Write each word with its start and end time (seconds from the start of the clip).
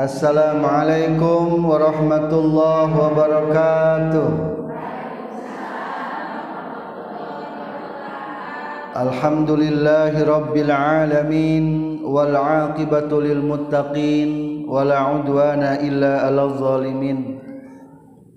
السلام 0.00 0.64
عليكم 0.64 1.44
ورحمة 1.68 2.32
الله 2.32 2.88
وبركاته. 3.04 4.28
الحمد 8.96 9.50
لله 9.50 10.12
رب 10.24 10.54
العالمين 10.56 11.64
والعاقبة 12.04 13.10
للمتقين 13.20 14.30
ولا 14.68 14.98
عدوان 14.98 15.62
إلا 15.84 16.12
على 16.24 16.42
الظالمين. 16.42 17.18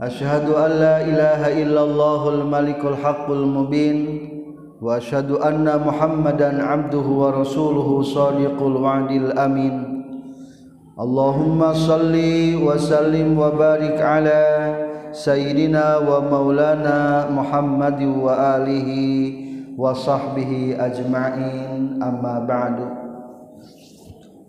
أشهد 0.02 0.46
أن 0.52 0.72
لا 0.84 0.96
إله 1.00 1.42
إلا 1.64 1.82
الله 1.84 2.22
الملك 2.30 2.82
الحق 2.86 3.32
المبين 3.32 3.98
وأشهد 4.82 5.32
أن 5.32 5.64
محمدا 5.88 6.64
عبده 6.64 7.08
ورسوله 7.08 7.90
صادق 8.02 8.58
الوعد 8.60 9.12
الأمين. 9.12 9.93
اللهم 10.94 11.74
صل 11.74 12.14
وسلم 12.62 13.40
وبارك 13.40 14.02
على 14.02 14.42
سيدنا 15.12 15.98
ومولانا 15.98 17.30
محمد 17.34 18.02
وآله 18.22 18.90
وصحبه 19.78 20.78
أجمعين. 20.80 21.98
أما 21.98 22.46
بعد 22.46 22.78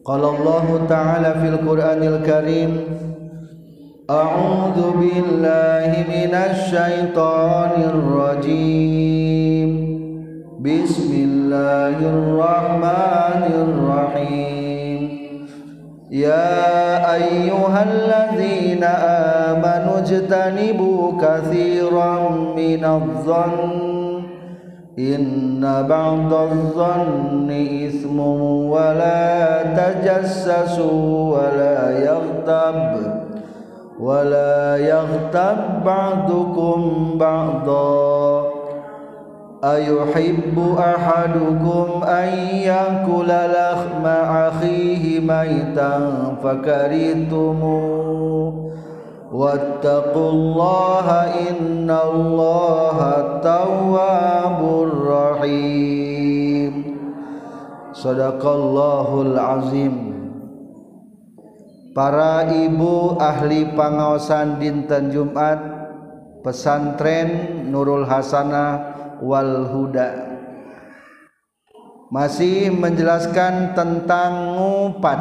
قال 0.05 0.21
الله 0.25 0.81
تعالى 0.89 1.35
في 1.41 1.49
القرآن 1.49 2.03
الكريم 2.03 2.81
أعوذ 4.11 4.79
بالله 5.01 5.91
من 6.13 6.33
الشيطان 6.35 7.73
الرجيم. 7.89 9.71
بسم 10.61 11.11
الله 11.13 11.97
الرحمن 12.05 13.43
الرحيم. 13.65 14.64
يا 16.15 17.15
أيها 17.15 17.83
الذين 17.83 18.85
آمنوا 19.51 19.99
اجتنبوا 19.99 21.13
كثيرا 21.23 22.31
من 22.57 22.85
الظن. 22.85 24.23
إن 24.99 25.87
بعض 25.89 26.33
الظن 26.35 27.51
إثم 27.87 28.21
ولا 28.71 29.63
تجسسوا 29.63 31.37
ولا 31.37 31.99
يغتب 31.99 32.79
ولا 34.01 34.77
يغتب 34.77 35.57
بعضكم 35.85 37.11
بعضا. 37.19 38.44
أَيُحِبُّ 39.65 40.77
أَحَدُكُمْ 40.79 41.87
أَنْ 42.05 42.29
يأكل 42.69 43.29
لَحْمَ 43.29 44.05
أَخِيهِ 44.47 45.21
مَيْتًا 45.21 45.93
فكرهتموه 46.45 48.25
واتقوا 49.35 50.31
الله 50.31 51.07
إن 51.51 51.91
الله 51.91 52.99
تواب 53.43 54.61
رحيم 55.11 56.73
صدق 57.93 58.43
الله 58.47 59.11
Azim 59.35 59.95
Para 61.95 62.47
ibu 62.51 63.19
ahli 63.19 63.71
pangaosan 63.75 64.59
dinten 64.63 65.11
Jumat 65.11 65.59
Pesantren 66.43 67.63
Nurul 67.71 68.07
Hasanah 68.07 68.94
wal 69.25 69.73
huda. 69.73 70.37
Masih 72.13 72.69
menjelaskan 72.69 73.73
tentang 73.73 74.55
ngupat. 74.55 75.21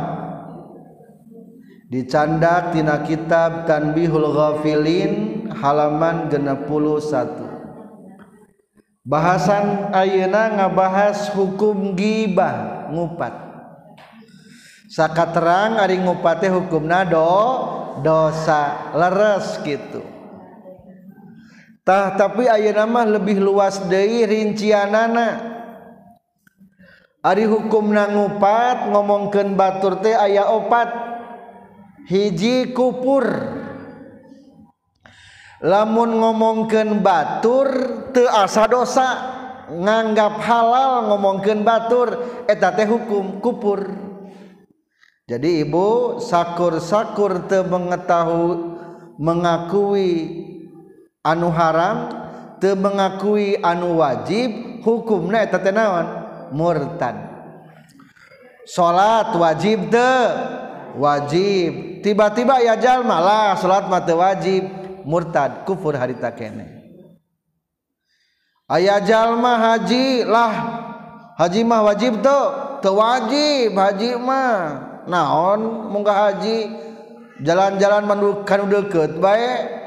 Dicandak 1.88 2.76
tina 2.76 3.06
kitab 3.08 3.64
Tanbihul 3.64 4.28
Ghafilin 4.34 5.46
halaman 5.56 6.28
61 6.28 7.54
bahasan 9.04 9.92
ayeuna 9.92 10.58
ngabahas 10.58 11.30
hukum 11.36 11.94
gibah 11.94 12.88
ngupat. 12.90 13.36
Sakaterang 14.88 15.82
ari 15.82 15.98
ngupat 16.00 16.46
teh 16.46 16.52
hukumna 16.54 17.04
do 17.04 17.26
dosa 18.06 18.94
leres 18.94 19.58
gitu 19.66 20.13
tah 21.84 22.16
tapi 22.16 22.48
aya 22.48 22.72
nama 22.72 23.04
lebih 23.06 23.40
luas 23.44 23.84
deui 23.88 24.24
rincianana. 24.24 25.54
Ari 27.24 27.48
hukum 27.48 27.96
nangupat 27.96 28.92
ngomongkeun 28.92 29.56
batur 29.56 30.04
teh 30.04 30.12
aya 30.12 30.52
opat. 30.52 30.92
Hiji 32.12 32.76
kupur. 32.76 33.24
Lamun 35.64 36.20
ngomongkeun 36.20 37.00
batur 37.00 37.68
teu 38.12 38.28
asa 38.28 38.68
dosa. 38.68 39.10
Nganggap 39.72 40.44
halal 40.44 41.08
ngomongkeun 41.08 41.64
batur 41.64 42.44
eta 42.44 42.76
teh 42.76 42.84
hukum 42.84 43.40
kupur. 43.40 43.88
Jadi 45.24 45.64
ibu 45.64 46.20
sakur-sakur 46.20 47.48
te 47.48 47.64
mengetahui 47.64 48.76
mengakui 49.16 50.12
anu 51.24 51.48
haram 51.50 52.12
te 52.60 52.76
mengakui 52.76 53.56
anu 53.64 54.04
wajib 54.04 54.84
hukum 54.84 55.32
na 55.32 55.48
tetenawan 55.48 56.08
murtad. 56.52 57.16
Salat 58.68 59.36
wajib 59.36 59.92
de 59.92 60.12
wajib. 61.00 62.04
Tiba-tiba 62.04 62.60
ya 62.60 62.76
jalma 62.76 63.20
lah 63.20 63.56
salat 63.60 63.88
mata 63.88 64.12
wajib. 64.16 64.68
Murtad 65.04 65.68
kufur 65.68 66.00
harita 66.00 66.32
kene. 66.32 66.80
Aya 68.72 69.04
jalma 69.04 69.60
haji 69.60 70.24
lah. 70.24 70.54
Haji 71.36 71.62
mah 71.68 71.82
wajib 71.92 72.24
tuh 72.24 72.80
teu 72.80 72.96
wajib 72.96 73.76
haji 73.76 74.16
mah. 74.16 74.56
Naon 75.12 75.92
munggah 75.92 76.32
haji? 76.32 76.72
Jalan-jalan 77.44 78.08
mandu 78.08 78.48
kanu 78.48 78.72
deukeut 78.72 79.20
bae. 79.20 79.83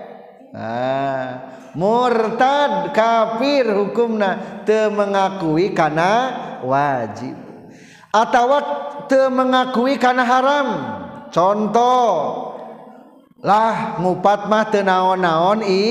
Ah, 0.56 1.52
murtad 1.76 2.96
kafir 2.96 3.68
hukumna 3.68 4.64
teu 4.64 4.88
mengakui 4.88 5.76
kana 5.76 6.32
wajib. 6.64 7.36
Atawa 8.08 8.58
teu 9.04 9.28
mengakui 9.28 10.00
kana 10.00 10.24
haram. 10.24 10.68
Contoh 11.28 12.08
lah 13.44 14.00
ngupat 14.00 14.48
mah 14.48 14.64
teu 14.72 14.80
naon-naon 14.80 15.60
i 15.60 15.84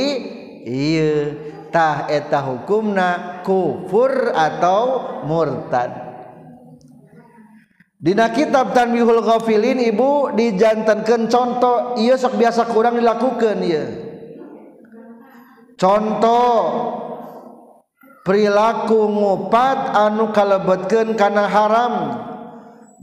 ieu 0.66 1.38
tah 1.70 2.10
eta 2.10 2.42
hukumna 2.42 3.46
kufur 3.46 4.34
atau 4.34 5.22
murtad. 5.30 5.94
Dina 8.02 8.34
kitab 8.34 8.74
Tanbihul 8.74 9.22
Ghafilin 9.22 9.78
ibu 9.78 10.34
dijantankeun 10.34 11.30
contoh 11.30 12.02
ieu 12.02 12.18
sok 12.18 12.34
biasa 12.42 12.66
kurang 12.74 12.98
dilakukeun 12.98 13.62
ieu 13.62 14.05
contoh. 15.80 16.60
Perilaku 18.26 19.06
ngupat 19.06 19.94
anu 19.94 20.34
kalebetken 20.34 21.14
karena 21.14 21.46
haram. 21.46 21.94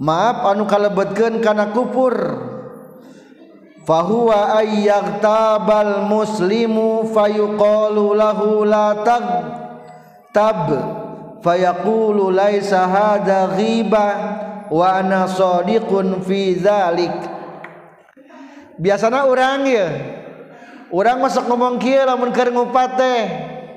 Maaf 0.02 0.50
anu 0.50 0.66
kalebetken 0.66 1.38
karena 1.38 1.70
kupur 1.70 2.16
fahuwa 3.82 4.62
ayyaktabal 4.62 6.06
muslimu 6.06 7.10
fayuqalu 7.10 8.14
lahu 8.14 8.62
la 8.62 9.02
tag 9.02 9.26
tab 10.30 10.70
fayaqulu 11.42 12.30
laisa 12.30 12.86
hadha 12.86 13.58
ghibah 13.58 14.14
wa 14.70 14.86
ana 15.02 15.26
sadiqun 15.26 16.22
fi 16.22 16.56
dzalik 16.56 17.14
biasana 18.78 19.26
urang 19.26 19.66
ya 19.66 19.86
orang 20.92 21.18
masuk 21.24 21.48
ngomong 21.48 21.80
kia 21.80 22.04
lamun 22.04 22.30
keur 22.30 22.52
ngupat 22.52 22.90
teh. 23.00 23.22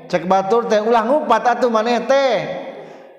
Cek 0.06 0.28
batur 0.30 0.68
teh 0.70 0.84
ulah 0.84 1.02
ngupat 1.08 1.58
atuh 1.58 1.72
maneh 1.72 2.04
teh. 2.04 2.34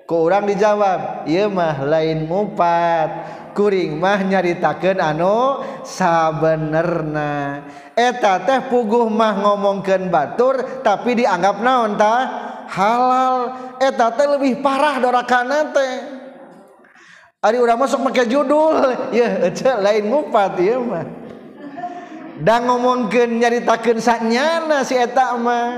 Ku 0.07 0.23
urang 0.23 0.47
dijawab 0.47 1.27
ieu 1.27 1.51
mah 1.51 1.83
lain 1.83 2.29
ngupat. 2.29 3.09
Kuring 3.57 3.97
mah 3.97 4.21
nyaritakeun 4.21 5.01
anu 5.01 5.65
sabenerna. 5.81 7.65
Eta 7.97 8.45
teh 8.45 8.69
puguh 8.69 9.09
mah 9.09 9.33
ngomongkeun 9.41 10.13
batur 10.13 10.85
tapi 10.85 11.17
dianggap 11.17 11.59
naon 11.59 11.97
tah 11.97 12.21
halal. 12.69 13.35
Eta 13.81 14.13
teh 14.13 14.29
lebih 14.29 14.61
parah 14.61 15.01
dorakana 15.01 15.73
teh. 15.73 15.93
Ari 17.37 17.61
urang 17.61 17.77
masuk 17.77 18.01
make 18.01 18.25
judul, 18.25 18.81
ya 19.17 19.49
lain 19.81 20.09
ngupat 20.09 20.57
ieu 20.57 20.81
mah. 20.81 21.26
dan 22.41 22.69
ngomongkeun 22.69 23.41
nyaritakan 23.41 23.97
saknyana 23.97 24.85
si 24.85 24.93
etak 24.97 25.31
mah. 25.41 25.69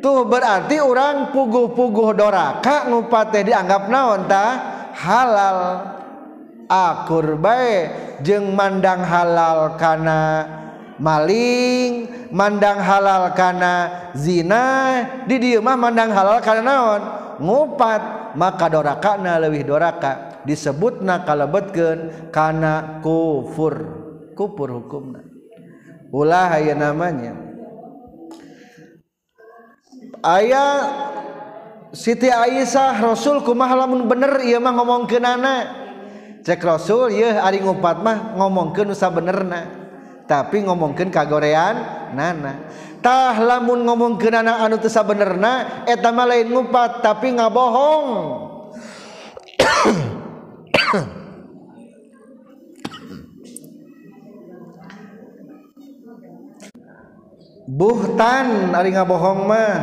Tuh 0.00 0.24
berarti 0.24 0.80
orang 0.80 1.28
puguh-puguh 1.28 2.16
doraka 2.16 2.88
ngupate 2.88 3.44
dianggap 3.44 3.92
naon 3.92 4.24
tah? 4.24 4.52
Halal. 4.96 5.58
Akur 6.70 7.36
bae 7.36 7.90
jeung 8.24 8.54
mandang 8.54 9.02
halal 9.02 9.74
kana 9.74 10.46
maling 11.02 12.06
mandang 12.30 12.78
halal 12.78 13.34
kana 13.34 14.08
zina 14.14 15.02
di 15.26 15.36
dieu 15.42 15.58
mah 15.60 15.76
mandang 15.76 16.14
halal 16.14 16.40
kana 16.40 16.62
naon? 16.64 17.02
Ngupat. 17.42 18.02
Maka 18.30 18.70
dorakana 18.70 19.42
leuwih 19.42 19.66
doraka. 19.66 20.40
Disebutna 20.46 21.26
kalebetkeun 21.26 22.30
kana 22.30 23.02
kufur. 23.02 23.99
kupur 24.40 24.72
hukumna. 24.72 25.20
Ulah 26.08 26.56
aya 26.56 26.72
namanya. 26.72 27.36
Aya 30.24 30.64
Siti 31.92 32.32
Aisyah 32.32 33.04
Rasul 33.04 33.44
kumaha 33.44 33.76
lamun 33.84 34.08
bener 34.08 34.40
ieu 34.40 34.56
mah 34.56 34.72
ngomongkeunana. 34.80 35.56
Cek 36.40 36.64
Rasul 36.64 37.12
yeuh 37.20 37.36
ari 37.36 37.60
ngupat 37.60 38.00
mah 38.00 38.40
ngomongkeun 38.40 38.88
nu 38.88 38.96
sabenerna. 38.96 39.76
Tapi 40.24 40.64
ngomongkeun 40.64 41.12
kagorean 41.12 42.08
nana. 42.16 42.64
Tah 43.04 43.36
lamun 43.36 43.84
ngomongkeunana 43.84 44.64
anu 44.64 44.80
teu 44.80 44.88
sabenerna 44.88 45.84
eta 45.84 46.08
mah 46.08 46.24
lain 46.24 46.48
ngupat 46.48 47.04
tapi 47.04 47.36
ngabohong. 47.36 48.08
buhtan 57.70 58.74
ari 58.74 58.90
ngabohong 58.90 59.46
mah. 59.46 59.74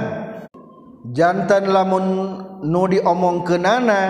Jantan 1.08 1.72
lamun 1.72 2.06
nu 2.68 2.84
diomongkeunana 2.92 4.04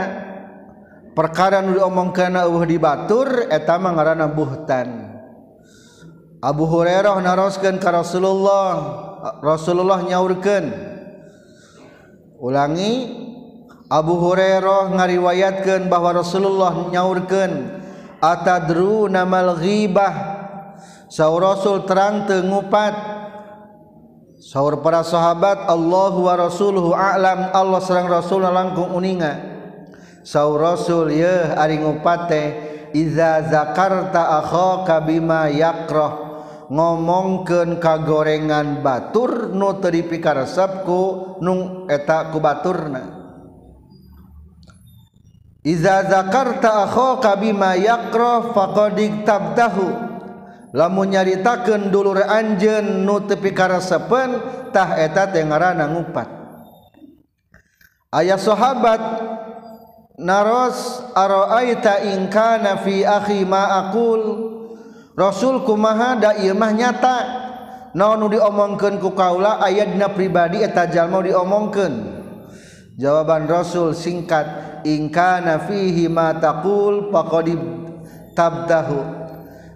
perkara 1.14 1.62
nu 1.62 1.78
diomong 1.78 2.10
kana 2.10 2.50
di 2.66 2.78
batur 2.82 3.46
eta 3.54 3.78
mah 3.78 3.94
ngaranna 3.94 4.28
buhtan. 4.34 5.14
Abu 6.42 6.66
Hurairah 6.66 7.22
naroskeun 7.22 7.78
ka 7.78 7.94
Rasulullah 7.94 8.74
Rasulullah 9.46 10.02
nyaurkeun. 10.02 10.66
Ulangi 12.42 13.14
Abu 13.90 14.18
Hurairah 14.18 14.94
ngariwayatkeun 14.94 15.86
bahwa 15.86 16.22
Rasulullah 16.22 16.74
nyaurkeun 16.90 17.82
atadru 18.22 19.06
namal 19.06 19.58
ghibah? 19.58 20.38
Saur 21.10 21.46
Rasul 21.46 21.88
terang 21.88 22.30
tengupat 22.30 23.17
sahur 24.38 24.86
para 24.86 25.02
sahabat 25.02 25.66
Allahu 25.66 26.30
wa 26.30 26.36
rasuluhu 26.38 26.94
a'lam. 26.94 27.52
Allah 27.52 27.82
sareng 27.82 28.10
rasul 28.10 28.46
langkung 28.46 28.94
uninga. 28.94 29.58
Sahur 30.22 30.62
rasul 30.62 31.14
ye 31.14 31.56
ari 31.56 31.82
ngupate 31.82 32.44
iza 32.94 33.44
zakarta 33.50 34.40
akhaka 34.44 35.04
bima 35.04 35.50
yakrah. 35.50 36.26
Ngomongkeun 36.68 37.80
kagorengan 37.80 38.84
batur 38.84 39.56
nu 39.56 39.80
teu 39.80 39.88
dipikaresepku 39.88 41.02
nung 41.40 41.88
eta 41.88 42.28
ku 42.28 42.44
baturna. 42.44 43.16
Iza 45.64 46.04
zakarta 46.08 46.88
akhaka 46.88 47.40
bima 47.40 47.76
yakrah 47.80 48.52
faqad 48.52 49.00
tabtahu 49.24 50.07
lamun 50.76 51.16
nyaritakeun 51.16 51.94
dulur 51.94 52.20
anjeun 52.20 53.08
nu 53.08 53.24
tepi 53.24 53.56
karasepeun 53.56 54.30
tah 54.72 55.00
eta 55.00 55.32
teh 55.32 55.44
ngaranna 55.44 55.88
ngupat. 55.88 56.28
Aya 58.12 58.40
sahabat 58.40 59.02
naros 60.20 61.04
araaita 61.14 62.08
in 62.08 62.32
kana 62.32 62.80
fi 62.82 63.04
akhi 63.04 63.44
ma 63.44 63.88
aqul? 63.88 64.22
Rasul 65.18 65.66
kumaha 65.66 66.20
da 66.20 66.32
ieu 66.40 66.56
mah 66.56 66.72
nyata. 66.72 67.18
Naon 67.98 68.22
nu 68.22 68.28
diomongkeun 68.30 69.02
ku 69.02 69.18
kaula 69.18 69.58
aya 69.58 69.90
dina 69.90 70.14
pribadi 70.14 70.62
eta 70.62 70.86
jalma 70.86 71.24
diomongkeun. 71.24 71.94
Jawaban 72.98 73.50
rasul 73.50 73.94
singkat 73.98 74.82
in 74.86 75.10
kana 75.10 75.66
fihi 75.66 76.06
ma 76.06 76.38
taqul 76.38 77.10
faqad 77.10 77.58
tabdahu 78.38 79.27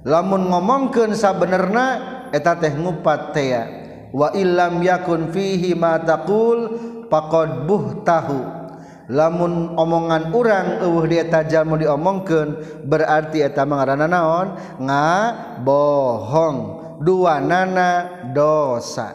lamun 0.08 0.50
ngomongkeun 0.50 1.14
sabenerna 1.14 1.86
eta 2.34 2.58
teh 2.58 2.74
ngupat 2.74 3.36
tea 3.36 3.64
wa 4.12 4.32
illam 4.36 4.84
yakun 4.84 5.32
fihi 5.32 5.74
ma 5.74 6.00
taqul 6.00 6.78
faqad 7.12 7.68
buhtahu. 7.68 8.64
Lamun 9.12 9.76
omongan 9.76 10.32
urang 10.32 10.80
eueuh 10.80 11.04
di 11.04 11.20
eta 11.20 11.44
jalma 11.44 11.76
diomongkeun 11.76 12.50
berarti 12.88 13.44
eta 13.44 13.68
mangarana 13.68 14.08
naon? 14.08 14.56
Ngabohong. 14.80 16.58
Dua 17.04 17.44
nana 17.44 18.24
dosa. 18.32 19.12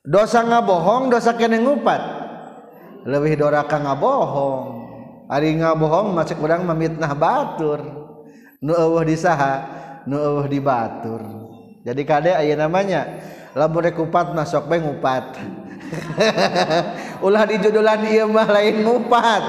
Dosa 0.00 0.40
ngabohong 0.40 1.12
dosa 1.12 1.36
kene 1.36 1.60
ngupat. 1.60 2.00
Lebih 3.04 3.44
doraka 3.44 3.76
ngabohong. 3.76 4.88
Ari 5.28 5.60
ngabohong 5.60 6.16
masuk 6.16 6.40
urang 6.40 6.64
memitnah 6.64 7.12
batur. 7.12 7.82
nuuh 8.66 9.06
disaha 9.06 9.62
di 10.02 10.58
dibatur 10.58 11.22
jadi 11.86 12.02
kade 12.02 12.34
aya 12.34 12.58
namanya 12.58 13.06
lamun 13.54 13.86
rek 13.86 13.94
upat 13.94 14.34
mah 14.34 14.42
sok 14.42 14.66
bae 14.66 14.82
ngupat. 14.82 15.38
Ulah 17.26 17.46
dijodolan 17.46 18.02
ieu 18.10 18.26
mah 18.26 18.50
lain 18.50 18.82
ngupat. 18.82 19.44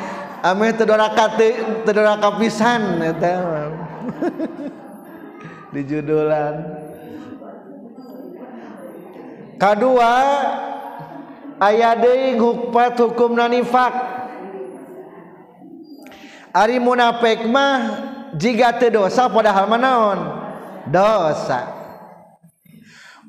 Ame 0.48 0.70
teu 0.72 0.86
doraka 0.86 1.34
teu 1.34 1.82
doraka 1.84 2.38
pisan 2.38 2.96
eta 3.02 3.34
dijodolan 5.76 6.80
kadua 9.60 10.16
aya 11.60 11.92
deui 11.92 12.40
ngupat 12.40 12.96
hukum 12.96 13.36
nifak 13.36 13.92
ari 16.56 16.80
munafik 16.80 17.44
mah 17.44 17.78
jika 18.38 18.76
teu 18.78 18.92
dosa 18.92 19.26
padahal 19.30 19.66
manaon 19.66 20.18
dosa. 20.90 21.78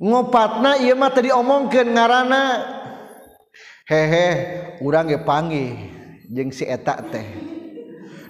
Ngopatna 0.02 0.82
ieu 0.82 0.98
mah 0.98 1.14
tadi 1.14 1.30
omongkeun 1.30 1.94
ngaranna 1.94 2.44
hehe 3.86 4.28
urang 4.82 5.06
ge 5.06 5.22
panggih 5.22 5.78
jeung 6.26 6.50
si 6.50 6.66
eta 6.66 6.98
teh. 7.14 7.28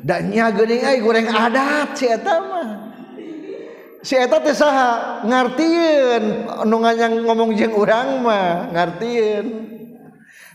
Da 0.03 0.19
nya 0.19 0.51
geuning 0.51 0.83
ai 0.83 0.99
goreng 0.99 1.31
adat 1.31 1.95
si 1.95 2.11
eta 2.11 2.35
mah. 2.43 2.69
Si 4.03 4.19
eta 4.19 4.43
teh 4.43 4.51
saha 4.51 5.23
ngartieun 5.23 6.23
anu 6.59 6.75
nganyang 6.83 7.23
ngomong 7.23 7.55
jeung 7.55 7.71
urang 7.71 8.19
mah 8.19 8.67
ngartieun. 8.75 9.47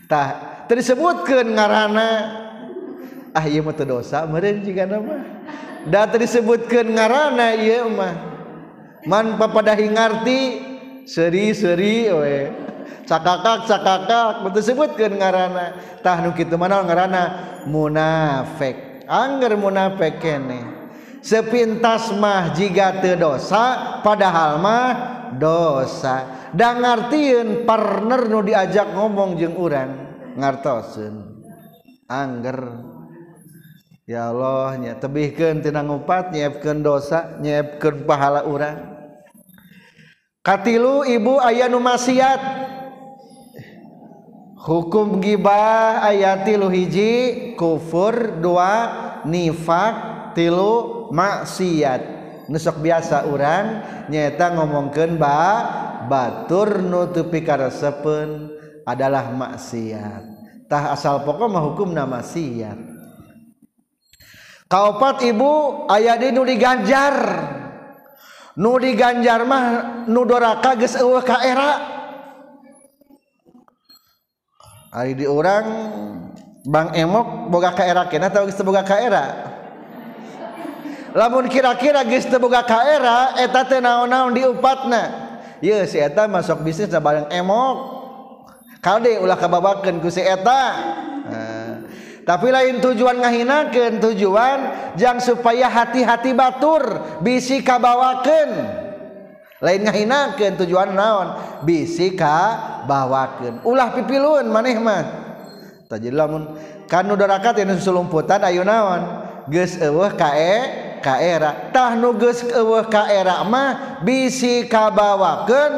Tah 0.05 0.27
teu 0.69 0.77
disebutkeun 0.77 1.49
ngaranna 1.57 2.09
ah 3.33 3.45
ieu 3.49 3.65
mah 3.65 3.73
teu 3.73 3.89
dosa 3.89 4.29
meureun 4.29 4.61
jiga 4.61 4.85
mah 4.85 5.36
da 5.87 6.05
disebutkan 6.11 6.91
ngaranana 6.91 7.55
mah. 7.91 8.15
Man 9.07 9.39
papadahi 9.39 9.87
ngerti 9.87 10.39
seri-seri 11.07 12.11
we 12.11 12.51
cakakak 13.07 13.63
cakakak 13.63 14.43
disebutkan 14.51 15.15
ngaranatah 15.15 16.17
nu 16.27 16.35
gitu 16.35 16.59
mana 16.59 16.83
ngarana 16.83 17.23
munafik. 17.71 19.07
Angger 19.07 19.55
munafik 19.55 20.19
kene. 20.19 20.75
Sepintas 21.23 22.11
mah 22.19 22.51
jika 22.51 22.99
te 22.99 23.15
dosa 23.15 23.99
padahal 24.03 24.59
mah 24.59 24.91
dosa. 25.39 26.51
Dan 26.51 26.83
ngertiin 26.83 27.63
partner 27.63 28.27
nu 28.27 28.43
diajak 28.43 28.91
ngomong 28.91 29.39
jeung 29.39 29.55
urang 29.55 29.91
ngartosen 30.35 31.43
angger. 32.11 32.96
ya 34.07 34.31
Allah 34.31 34.79
nya 34.79 34.93
tebihkeun 34.95 35.59
tina 35.59 35.83
ngupat 35.83 36.31
nyiapkan 36.31 36.79
dosa 36.79 37.37
nyiapkan 37.43 38.07
pahala 38.07 38.47
urang. 38.47 38.95
Katilu 40.39 41.03
ibu 41.03 41.43
ayah 41.43 41.67
nu 41.67 41.83
maksiat. 41.83 42.39
Hukum 44.63 45.19
gibah 45.19 46.03
ayat 46.07 46.47
tilu 46.47 46.71
hiji 46.71 47.53
kufur 47.59 48.39
dua 48.39 48.73
nifak 49.27 49.95
tilu 50.31 51.07
maksiat. 51.11 52.15
Nusok 52.47 52.79
biasa 52.79 53.27
orang 53.27 53.83
nyata 54.07 54.55
ngomongkan 54.55 55.19
ba 55.19 55.39
batur 56.07 56.79
nutupi 56.79 57.43
karesepen 57.43 58.55
adalah 58.87 59.35
maksiat. 59.35 60.23
Tah 60.71 60.95
asal 60.95 61.27
pokok 61.27 61.47
mah 61.51 61.63
hukumna 61.63 62.07
maksiat. 62.07 62.96
kaupat 64.67 65.23
ibu 65.23 65.83
aya 65.87 66.19
di 66.19 66.31
nu 66.31 66.43
diganjar. 66.43 67.15
Nu 68.57 68.75
diganjar 68.81 69.45
mah 69.47 69.65
nu 70.05 70.21
doraka 70.27 70.75
geus 70.75 70.95
eueuh 70.99 71.23
ka 71.23 71.41
era. 71.43 71.71
Ari 74.91 75.13
di 75.13 75.25
urang 75.27 75.65
Bang 76.67 76.91
Emok 76.91 77.47
boga 77.47 77.71
ka 77.71 77.87
era 77.87 78.11
kena 78.11 78.27
atau 78.27 78.43
geus 78.43 78.59
boga 78.59 78.83
ka 78.83 78.99
era? 78.99 79.25
Lamun 81.15 81.47
kira-kira 81.47 82.03
geus 82.03 82.27
teu 82.27 82.41
boga 82.41 82.65
ka 82.67 82.83
era 82.83 83.37
eta 83.39 83.63
teh 83.63 83.79
naon-naon 83.79 84.35
diupatna. 84.35 85.03
Ieu 85.63 85.85
si 85.89 85.97
eta 85.97 86.27
masuk 86.27 86.61
bisnis 86.65 86.91
bareng 86.91 87.29
Emok. 87.31 87.97
Kade 88.81 89.17
ulah 89.21 89.37
kababakeun 89.37 90.01
ku 90.01 90.09
si 90.09 90.21
eta? 90.21 90.61
tapi 92.27 92.51
lain 92.51 92.83
tujuan 92.83 93.23
ngahinakeun 93.23 94.03
tujuan 94.03 94.59
jang 94.99 95.23
supaya 95.23 95.71
hati-hati 95.71 96.35
batur 96.35 96.83
bisi 97.23 97.63
kabawaken 97.63 98.83
lain 99.57 99.81
ngahinakeun 99.89 100.53
tujuan 100.61 100.93
naon? 100.93 101.27
Bisi 101.65 102.13
kabawaken 102.13 103.65
ulah 103.65 103.89
pipilun 103.95 104.45
maneh 104.53 104.77
mah. 104.77 105.03
Tajid 105.87 106.13
lamun 106.13 106.59
kanu 106.85 107.17
darakat 107.17 107.63
yang 107.63 107.73
sulumputan 107.81 108.43
ayo 108.45 108.61
naon? 108.61 109.25
Geus 109.47 109.79
eueuh 109.79 110.13
kae 110.13 110.53
ka 111.01 111.17
era. 111.23 111.71
Tah 111.73 111.95
nu 111.95 112.13
geus 112.19 112.43
eueuh 112.43 112.85
ka 112.85 113.09
era 113.09 113.41
mah 113.47 114.03
bisi 114.05 114.67
kabawakeun 114.69 115.73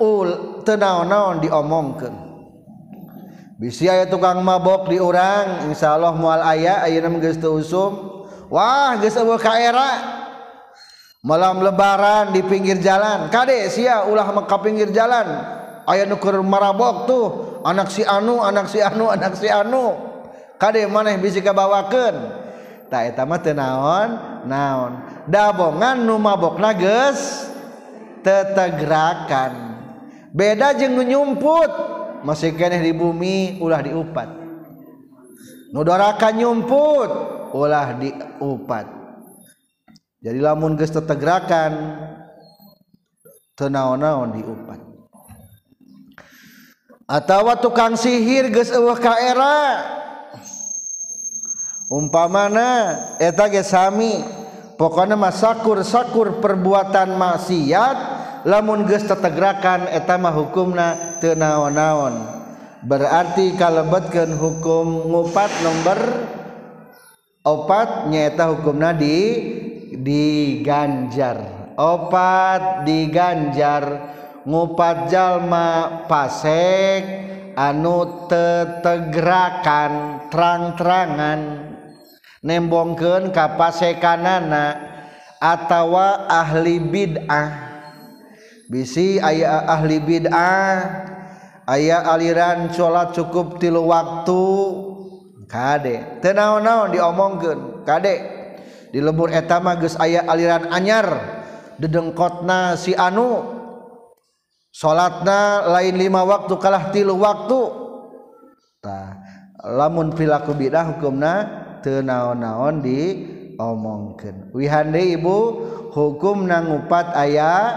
ul 0.00 0.28
teu 0.64 0.74
naon-naon 0.74 1.44
diomongkeun. 1.44 2.29
bisi 3.60 3.84
aya 3.92 4.08
tukang 4.08 4.40
mabok 4.40 4.88
di 4.88 4.96
orang 4.96 5.68
Insya 5.68 5.92
Allah 5.92 6.16
mual 6.16 6.40
aya 6.40 6.80
ayeuna 6.80 7.12
geus 7.20 7.36
teu 7.36 7.60
usum. 7.60 8.24
Wah 8.48 8.96
geus 8.96 9.20
eueuh 9.20 9.36
ka 9.36 9.60
era. 9.60 9.92
Malam 11.20 11.60
lebaran 11.60 12.32
di 12.32 12.40
pinggir 12.40 12.80
jalan. 12.80 13.28
Kade 13.28 13.68
sia 13.68 14.08
ulah 14.08 14.24
ka 14.48 14.56
pinggir 14.64 14.88
jalan. 14.88 15.28
Aya 15.84 16.08
nu 16.08 16.16
keur 16.16 16.40
marabok 16.40 17.04
tuh. 17.04 17.26
Anak 17.60 17.92
si 17.92 18.00
anu 18.00 18.40
anak 18.40 18.72
si 18.72 18.80
anu 18.80 19.12
anak 19.12 19.36
si 19.36 19.52
anu. 19.52 19.92
Kade 20.56 20.88
maneh 20.88 21.20
bisi 21.20 21.44
kabawakeun. 21.44 22.16
Tah 22.88 23.04
eta 23.04 23.28
mah 23.28 23.38
teu 23.38 23.52
naon? 23.52 24.08
Naon. 24.48 24.92
Dabongan 25.28 26.00
nu 26.00 26.16
mabokna 26.16 26.72
geus 26.72 27.52
tetegrakan. 28.24 29.76
Beda 30.32 30.72
jeung 30.72 30.96
nu 30.96 31.04
nyumput. 31.04 31.89
masih 32.22 32.52
keeh 32.54 32.80
di 32.80 32.92
bumi 32.92 33.58
ulah 33.60 33.80
diupat. 33.80 34.28
Nudoraka 35.70 36.34
nyumput 36.34 37.10
ulah 37.54 37.96
diupat. 37.96 38.86
Jadi 40.20 40.38
lamun 40.38 40.76
geus 40.76 40.92
tetegrakan 40.92 41.96
teu 43.56 43.72
naon-naon 43.72 44.36
diupat. 44.36 44.80
Atawa 47.08 47.56
tukang 47.58 47.96
sihir 47.96 48.52
geus 48.52 48.68
eueuh 48.70 49.00
ka 49.00 49.16
era. 49.18 49.80
Umpamana 51.90 52.94
eta 53.18 53.48
ge 53.48 53.64
sami. 53.64 54.20
Pokona 54.78 55.12
masakur 55.12 55.84
sakur 55.84 56.40
perbuatan 56.40 57.12
maksiat 57.12 58.19
lamun 58.44 58.88
geus 58.88 59.04
tetegrakan 59.04 59.88
eta 59.90 60.16
mah 60.16 60.32
hukumna 60.32 61.18
teu 61.20 61.36
naon-naon. 61.36 62.40
Berarti 62.80 63.60
kalebetkeun 63.60 64.40
hukum 64.40 65.12
ngupat 65.12 65.52
nomor 65.60 66.00
opat 67.44 68.08
nyaeta 68.08 68.48
hukumna 68.56 68.96
di 68.96 69.16
diganjar. 69.92 71.60
Opat 71.76 72.88
diganjar 72.88 73.84
ngupat 74.48 75.12
jalma 75.12 76.00
pasek 76.08 77.04
anu 77.52 78.28
tetegrakan 78.28 79.92
terang-terangan. 80.32 81.40
Nembongkeun 82.40 83.36
ka 83.36 83.60
pasekanana 83.60 84.80
atawa 85.36 86.24
ahli 86.32 86.80
bid'ah. 86.80 87.69
bisi 88.70 89.18
aya 89.18 89.66
ahli 89.66 89.98
bid'ah 89.98 90.78
aya 91.66 92.06
aliran 92.06 92.70
salat 92.70 93.10
cukup 93.12 93.58
tilu 93.58 93.90
waktu. 93.90 94.42
Kadek 95.50 96.22
tenaon-naon 96.22 96.94
diomongkeun? 96.94 97.82
Kadek 97.82 98.20
di 98.94 99.02
lembur 99.02 99.34
etama 99.34 99.74
geus 99.74 99.98
aya 99.98 100.22
aliran 100.30 100.70
anyar 100.70 101.10
dedengkotna 101.82 102.78
si 102.78 102.94
anu 102.94 103.42
salatna 104.70 105.66
lain 105.66 105.98
lima 105.98 106.22
waktu 106.22 106.54
kalah 106.54 106.94
tilu 106.94 107.18
waktu. 107.18 107.60
Tah 108.78 109.18
lamun 109.66 110.14
perilaku 110.14 110.54
bidah 110.54 110.94
hukumna 110.94 111.34
teu 111.82 111.98
naon-naon 111.98 112.78
diomongkeun. 112.86 114.54
Wihande 114.54 115.18
ibu 115.18 115.66
hukum 115.90 116.46
nangupat 116.46 117.10
aya 117.18 117.74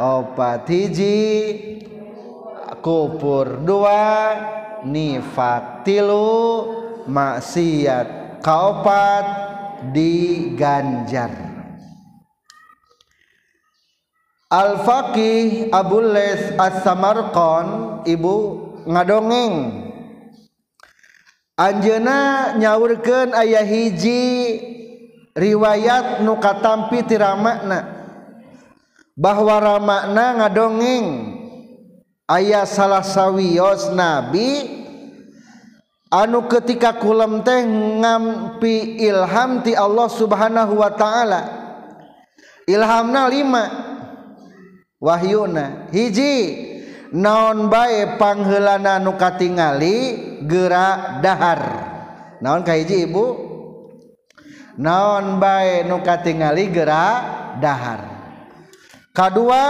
opat 0.00 0.64
hiji 0.68 1.20
kupur 2.82 3.62
dua 3.62 4.34
nifak 4.82 5.86
tilu 5.86 6.66
maksiat 7.06 8.40
kaopat 8.42 9.24
diganjar. 9.94 11.30
Al 14.52 14.84
Faqih 14.84 15.72
Abu 15.72 16.04
Les 16.04 16.52
As 16.60 16.84
Samarqon 16.84 18.04
ibu 18.04 18.36
ngadongeng. 18.84 19.88
Anjena 21.56 22.52
nyaurkeun 22.60 23.32
ayah 23.32 23.64
hiji 23.64 24.60
riwayat 25.32 26.20
nu 26.20 26.36
katampi 26.36 27.00
tiramakna 27.06 28.01
bahwa 29.16 29.60
ramakna 29.60 30.40
ngadongeng. 30.40 31.08
Ayah 32.30 32.64
salah 32.64 33.04
sawiyos 33.04 33.92
nabi. 33.92 34.80
Anu 36.12 36.44
ketika 36.44 37.00
kulam 37.00 37.40
teh 37.40 37.64
ngampi 37.64 39.00
ilham 39.00 39.64
ti 39.64 39.72
Allah 39.72 40.08
subhanahu 40.12 40.76
wa 40.76 40.92
ta'ala. 40.92 41.40
Ilhamna 42.68 43.32
lima. 43.32 43.64
Wahyuna. 45.00 45.88
Hiji. 45.88 46.68
Naon 47.12 47.68
bae 47.68 48.16
panghelana 48.16 48.96
nu 48.96 49.16
katingali? 49.20 49.96
Gerak 50.48 51.20
dahar. 51.20 51.60
Naon 52.40 52.64
ka 52.64 52.72
hiji 52.72 53.04
ibu? 53.04 53.36
Naon 54.80 55.36
bae 55.36 55.84
nu 55.84 56.00
katingali? 56.00 56.72
Gerak 56.72 57.60
dahar. 57.60 58.11
kedua 59.12 59.64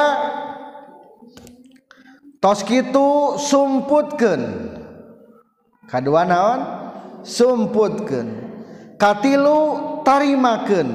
tos 2.42 2.62
kitu 2.66 3.38
sumputkeun. 3.38 4.42
Kedua 5.87 6.22
naon? 6.25 6.61
Sumputkeun. 7.22 8.28
Katilu 8.96 9.61
tarimakeun. 10.06 10.88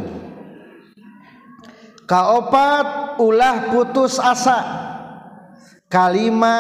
Kaopat 2.08 3.20
ulah 3.20 3.72
putus 3.72 4.20
asa. 4.20 4.60
Kalima 5.88 6.56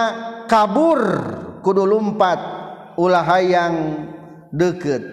kabur 0.47 0.99
kudu 1.59 1.83
lumpat 1.83 2.39
ulah 2.95 3.27
hayang 3.27 4.07
deket 4.51 5.03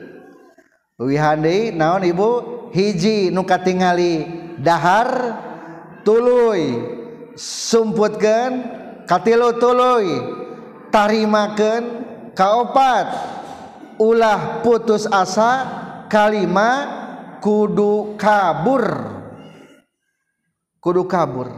wihande 0.99 1.75
naon 1.75 2.02
ibu? 2.07 2.31
Hiji 2.75 3.31
nu 3.31 3.47
katingali 3.47 4.26
dahar 4.59 5.38
tuluy 6.05 6.79
sumputkan 7.35 8.63
katilu 9.09 9.57
tuluy 9.59 10.07
tarimakan 10.95 11.83
kaopat. 12.39 13.35
Ulah 13.95 14.59
putus 14.63 15.07
asa 15.07 15.67
kalima 16.11 16.71
kudu 17.39 18.19
kabur. 18.19 18.85
Kudu 20.83 21.07
kabur. 21.07 21.49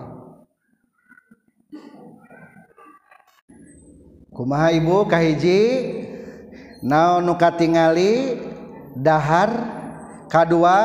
Kumaha 4.37 4.69
ibu? 4.77 5.09
Kahiji? 5.09 5.65
Naon 6.85 7.25
nu 7.25 7.41
katingali 7.41 8.37
dahar 8.93 9.49
kadua 10.29 10.79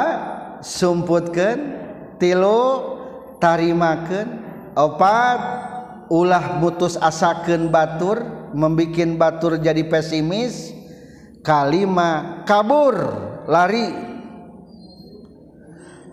sumputkan 0.63 1.59
tilu 2.15 2.95
tarimakan 3.41 4.39
opat 4.77 5.39
ulah 6.13 6.61
putus 6.61 6.95
asaken 7.01 7.73
batur 7.73 8.21
membikin 8.53 9.17
batur 9.17 9.57
jadi 9.57 9.81
pesimis 9.89 10.71
kalima 11.41 12.43
kabur 12.45 12.95
lari. 13.49 14.13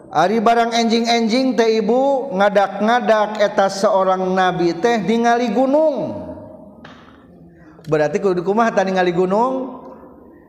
Ari 0.08 0.40
barang 0.40 0.72
enjing-enjing 0.72 1.52
teh 1.52 1.84
ibu 1.84 2.32
ngadak-ngadak 2.32 3.44
eta 3.44 3.68
seorang 3.68 4.24
nabi 4.32 4.72
teh 4.80 5.04
ningali 5.04 5.52
gunung. 5.52 6.24
Berarti 7.84 8.16
kudu 8.16 8.40
kumaha 8.40 8.72
tadi 8.72 8.96
ningali 8.96 9.12
gunung? 9.12 9.84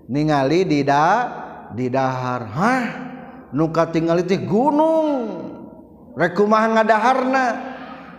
Ningali 0.07 0.63
di 0.63 0.79
da 0.87 1.27
di 1.75 1.91
dahar. 1.91 2.41
Hah? 2.47 2.83
Nuka 3.51 3.91
katingali 3.91 4.23
teh 4.23 4.39
gunung. 4.39 5.48
rekumah 6.19 6.63
ngadaharna? 6.75 7.45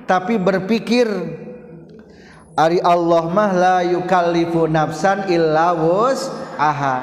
Tapi 0.09 0.40
berpikir 0.40 1.07
Ari 2.59 2.83
Allah 2.83 3.25
mah 3.30 3.50
la 3.54 3.78
yukallifu 3.87 4.66
nafsan 4.66 5.30
illa 5.30 5.71
aha 6.59 6.97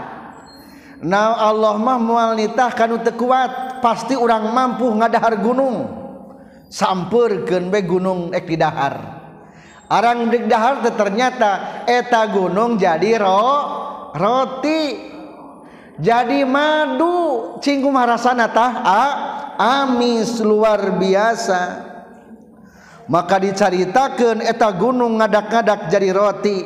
Nah 1.07 1.39
Allah 1.39 1.77
mah 1.77 2.01
mual 2.01 2.35
nitah 2.35 2.73
kanu 2.73 2.99
teu 2.99 3.15
kuat 3.15 3.79
pasti 3.79 4.17
orang 4.17 4.49
mampu 4.49 4.89
ngadahar 4.91 5.37
gunung. 5.39 5.87
Sampeurkeun 6.67 7.71
be 7.71 7.79
gunung 7.85 8.35
ek 8.35 8.43
didahar 8.43 9.17
arang 9.87 10.27
dik 10.27 10.51
dahar 10.51 10.83
ternyata 10.83 11.83
eta 11.87 12.27
gunung 12.31 12.75
jadi 12.75 13.23
ro 13.23 13.47
roti. 14.13 15.15
jadi 15.97 16.45
madu 16.45 17.57
cinggu 17.57 17.89
marasana 17.89 18.45
tah 18.53 18.73
a, 18.85 19.03
amis 19.57 20.37
luar 20.45 20.93
biasa. 20.93 21.89
Maka 23.07 23.39
dicaritakan 23.41 24.45
eta 24.45 24.69
gunung 24.77 25.17
ngadak-ngadak 25.17 25.89
jadi 25.89 26.09
roti. 26.13 26.59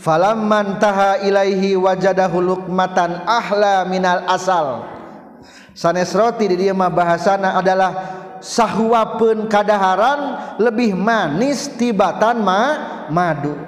Falamman 0.00 0.78
taha 0.80 1.20
ilaihi 1.24 1.76
wajadahu 1.76 2.38
luqmatan 2.40 3.26
ahla 3.26 3.84
minal 3.84 4.22
asal. 4.32 4.86
Sanes 5.74 6.14
roti 6.14 6.46
di 6.46 6.56
dia 6.56 6.72
mah 6.72 6.88
bahasana 6.88 7.58
adalah 7.58 7.92
sahwapeun 8.38 9.50
kadaharan 9.50 10.54
lebih 10.62 10.94
manis 10.94 11.74
tibatan 11.74 12.40
ma 12.40 12.62
madu. 13.10 13.58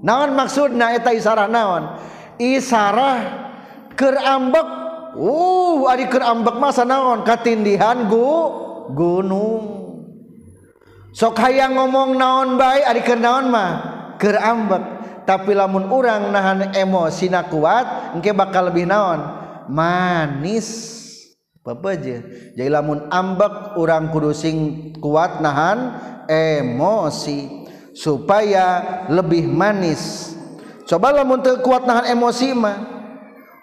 Naon 0.00 0.34
maksudna 0.34 0.96
eta 0.96 1.14
isarah 1.14 1.46
naon 1.46 2.02
Isarah 2.42 3.20
kerambek 3.94 4.68
uh 5.14 5.86
ari 5.86 6.10
kerambek 6.10 6.58
masa 6.58 6.82
naon 6.82 7.22
katindihan 7.22 8.10
gu 8.10 8.30
gunung. 8.90 9.64
Sok 11.14 11.38
hayang 11.38 11.78
ngomong 11.78 12.18
naon 12.18 12.58
baik 12.58 12.84
ari 12.88 13.02
keur 13.06 13.20
naon 13.22 13.46
mah? 13.52 13.70
Kerambek 14.18 14.84
tapi 15.22 15.54
lamun 15.54 15.86
orang 15.86 16.34
nahan 16.34 16.74
emosi 16.74 17.30
na 17.30 17.46
kuat 17.46 18.16
engke 18.18 18.34
bakal 18.34 18.74
lebih 18.74 18.90
naon? 18.90 19.22
Manis. 19.70 20.90
Aja 21.62 22.18
jadi 22.58 22.66
lamun 22.66 23.06
ambek 23.06 23.78
orang 23.78 24.10
kudu 24.10 24.34
sing 24.34 24.90
kuat 24.98 25.38
nahan 25.38 25.94
emosi 26.26 27.70
supaya 27.94 28.82
lebih 29.06 29.46
manis. 29.46 30.34
coba 30.88 31.14
lamun 31.14 31.40
teu 31.42 31.60
kuat 31.60 31.84
nahan 31.84 32.16
emosi 32.16 32.54
mah. 32.56 32.78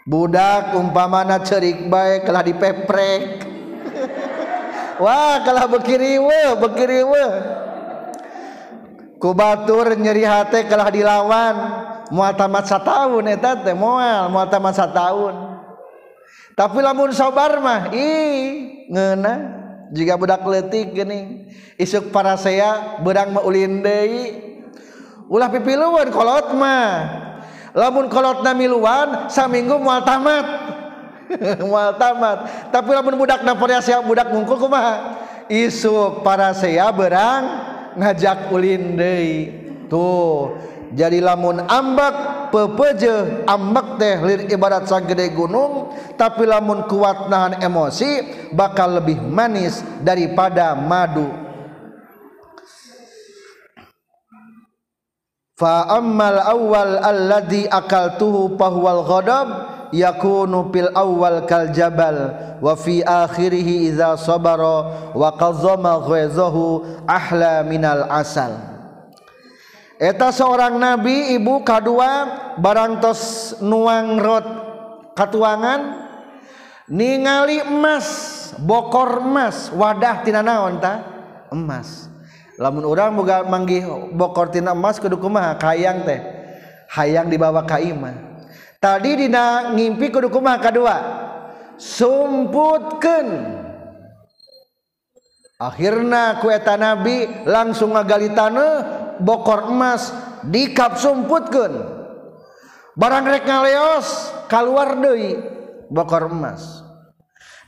Budak 0.10 0.74
umpamana 0.74 1.38
cerik 1.46 1.86
baik 1.86 2.26
kalah 2.26 2.42
dipeprek. 2.42 3.24
Wah 5.04 5.40
kalah 5.46 5.70
bekiri 5.70 6.18
we 6.18 6.42
bekiri 6.58 7.06
we 7.06 7.26
kubatur 9.22 9.94
nyeri 9.94 10.26
hati 10.26 10.66
kalah 10.66 10.90
dilawan. 10.90 11.56
Mual 12.10 12.34
tamat 12.34 12.66
sataun 12.66 13.30
eta 13.30 13.54
eh, 13.54 13.70
teh 13.70 13.76
moal 13.78 14.34
mual 14.34 14.50
tamat 14.50 14.74
sataun 14.74 15.50
tapi 16.60 16.84
lamun 16.84 17.16
sabar 17.16 17.56
mah 17.64 17.88
ih 17.96 18.84
ngeuna 18.92 19.34
jika 19.96 20.20
budak 20.20 20.44
letik 20.44 20.92
gini 20.92 21.48
isuk 21.80 22.12
para 22.12 22.36
saya 22.36 23.00
berang 23.00 23.32
maulin 23.32 23.80
deui. 23.80 24.49
ulah 25.30 25.48
pipiluan 25.48 26.10
kolot 26.10 26.52
mah. 26.58 26.90
Lamun 27.78 28.10
kolot 28.10 28.42
namiluan 28.42 29.30
saminggu 29.30 29.78
mual 29.78 30.02
tamat. 30.02 30.46
Mual 31.70 31.94
tamat. 32.02 32.70
Tapi 32.74 32.90
lamun 32.90 33.14
budak 33.14 33.46
napornya 33.46 33.86
siap 33.86 34.02
budak 34.02 34.34
ngungkul 34.34 34.58
kumaha? 34.58 35.22
Isu 35.46 36.26
para 36.26 36.50
saya 36.58 36.90
berang 36.90 37.46
ngajak 37.94 38.50
ulin 38.50 38.98
deui. 38.98 39.54
Tuh 39.86 40.58
jadi 40.90 41.22
lamun 41.22 41.62
ambak 41.70 42.50
pepeje 42.50 43.46
ambak 43.46 44.02
teh 44.02 44.18
lir 44.26 44.50
ibarat 44.50 44.90
sagede 44.90 45.30
gunung 45.38 45.94
tapi 46.18 46.50
lamun 46.50 46.90
kuat 46.90 47.30
nahan 47.30 47.62
emosi 47.62 48.26
bakal 48.58 48.98
lebih 48.98 49.22
manis 49.22 49.86
daripada 50.02 50.74
madu. 50.74 51.49
fa 55.60 55.92
ammal 55.92 56.40
awwal 56.40 57.04
alladhi 57.04 57.68
akaltuhu 57.68 58.56
pahwal 58.56 59.04
ghadab 59.04 59.48
yakunu 59.92 60.72
fil 60.72 60.88
awwal 60.96 61.44
kal 61.44 61.68
jabal 61.76 62.32
wa 62.64 62.80
fi 62.80 63.04
akhirih 63.04 63.92
idza 63.92 64.16
sabara 64.16 65.12
wa 65.12 65.30
qazama 65.36 66.00
ghaizahu 66.08 66.88
ahla 67.04 67.68
minal 67.68 68.08
asal. 68.08 68.56
Eta 70.00 70.32
seorang 70.32 70.80
nabi 70.80 71.36
ibu 71.36 71.60
kadua 71.68 72.56
barangtos 72.56 73.52
nuang 73.60 74.16
rot 74.16 74.48
katuangan 75.12 76.08
ningali 76.88 77.60
emas 77.60 78.08
bokor 78.64 79.20
emas 79.20 79.68
wadah 79.76 80.24
tina 80.24 80.40
naon 80.40 80.80
ta? 80.80 81.04
Emas. 81.52 82.09
lamun 82.60 82.84
orang 82.84 83.16
moga 83.16 83.48
manggih 83.48 84.12
bokor 84.12 84.52
tina 84.52 84.76
emas 84.76 85.00
kudu 85.00 85.16
kumaha? 85.16 85.56
Kayang 85.56 86.04
teh. 86.04 86.20
Hayang 86.92 87.32
dibawa 87.32 87.64
ka 87.64 87.80
imah. 87.80 88.44
Tadi 88.84 89.26
dina 89.26 89.72
ngimpi 89.72 90.12
kudu 90.12 90.28
kumaha 90.28 90.60
kadua 90.60 90.96
sumputkeun. 91.80 93.28
Akhirna 95.60 96.40
ku 96.40 96.52
eta 96.52 96.76
nabi 96.76 97.28
langsung 97.48 97.96
ngagali 97.96 98.32
taneuh 98.36 98.84
bokor 99.24 99.72
emas 99.72 100.12
dikap 100.44 101.00
sumputkeun. 101.00 102.00
Barang 103.00 103.24
rek 103.24 103.48
ngaleos 103.48 104.36
kaluar 104.52 105.00
deui 105.00 105.40
bokor 105.88 106.28
emas. 106.28 106.84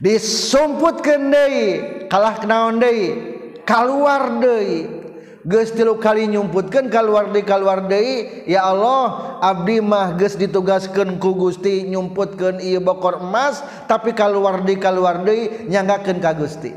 Disumputkeun 0.04 1.32
deui 1.32 1.64
kalah 2.12 2.36
kenaon 2.36 2.76
deui? 2.76 3.31
keluar 3.66 4.42
deui. 4.42 5.02
Geus 5.42 5.74
tilu 5.74 5.98
kali 5.98 6.30
nyumputkeun 6.30 6.86
kaluar 6.86 7.34
deui 7.34 7.42
kaluar 7.42 7.90
deui 7.90 8.46
ya 8.46 8.62
Allah 8.62 9.38
abdi 9.42 9.82
mah 9.82 10.14
geus 10.14 10.38
ditugaskeun 10.38 11.18
ku 11.18 11.34
Gusti 11.34 11.82
nyumputkeun 11.90 12.62
ieu 12.62 12.78
bokor 12.78 13.18
emas 13.18 13.58
tapi 13.90 14.14
kaluar 14.14 14.62
deui 14.62 14.78
kaluar 14.78 15.26
deui 15.26 15.66
nyanggakeun 15.66 16.22
ka 16.22 16.30
Gusti. 16.38 16.70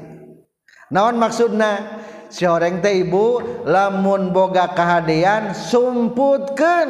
Naon 0.90 1.22
maksudna? 1.22 2.02
Si 2.26 2.42
orang 2.50 2.82
teh 2.82 3.06
ibu 3.06 3.38
lamun 3.70 4.34
boga 4.34 4.74
kahadean 4.74 5.54
sumputkeun. 5.54 6.90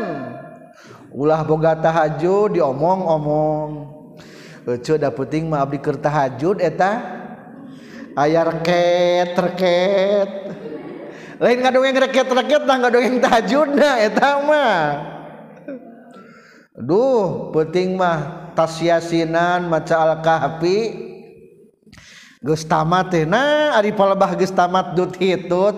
Ulah 1.12 1.44
boga 1.44 1.76
tahajud 1.76 2.56
diomong-omong. 2.56 3.70
Euceuh 4.66 4.98
da 4.98 5.12
penting 5.12 5.52
mah 5.52 5.64
abdi 5.64 5.78
keur 5.84 6.00
tahajud 6.00 6.64
eta? 6.64 7.15
ayar 8.16 8.48
reket 8.48 9.36
reket 9.36 10.30
lain 11.36 11.60
ngadongeng 11.60 12.00
reket 12.00 12.28
reket 12.32 12.64
nah 12.64 12.80
ngadongeng 12.80 13.20
tahajud 13.20 13.70
nah 13.76 14.00
eta 14.00 14.40
mah. 14.40 14.80
Duh 16.76 17.52
penting 17.56 17.96
mah 17.96 18.52
tas 18.56 18.80
yasinan 18.80 19.68
maca 19.68 19.96
al-kahfi. 20.00 21.12
Geus 22.40 22.64
tamat 22.64 23.12
teh 23.12 23.28
nah 23.28 23.76
ari 23.76 23.92
palebah 23.92 24.36
geus 24.40 24.52
tamat 24.52 24.96
dut 24.96 25.16
hitut. 25.20 25.76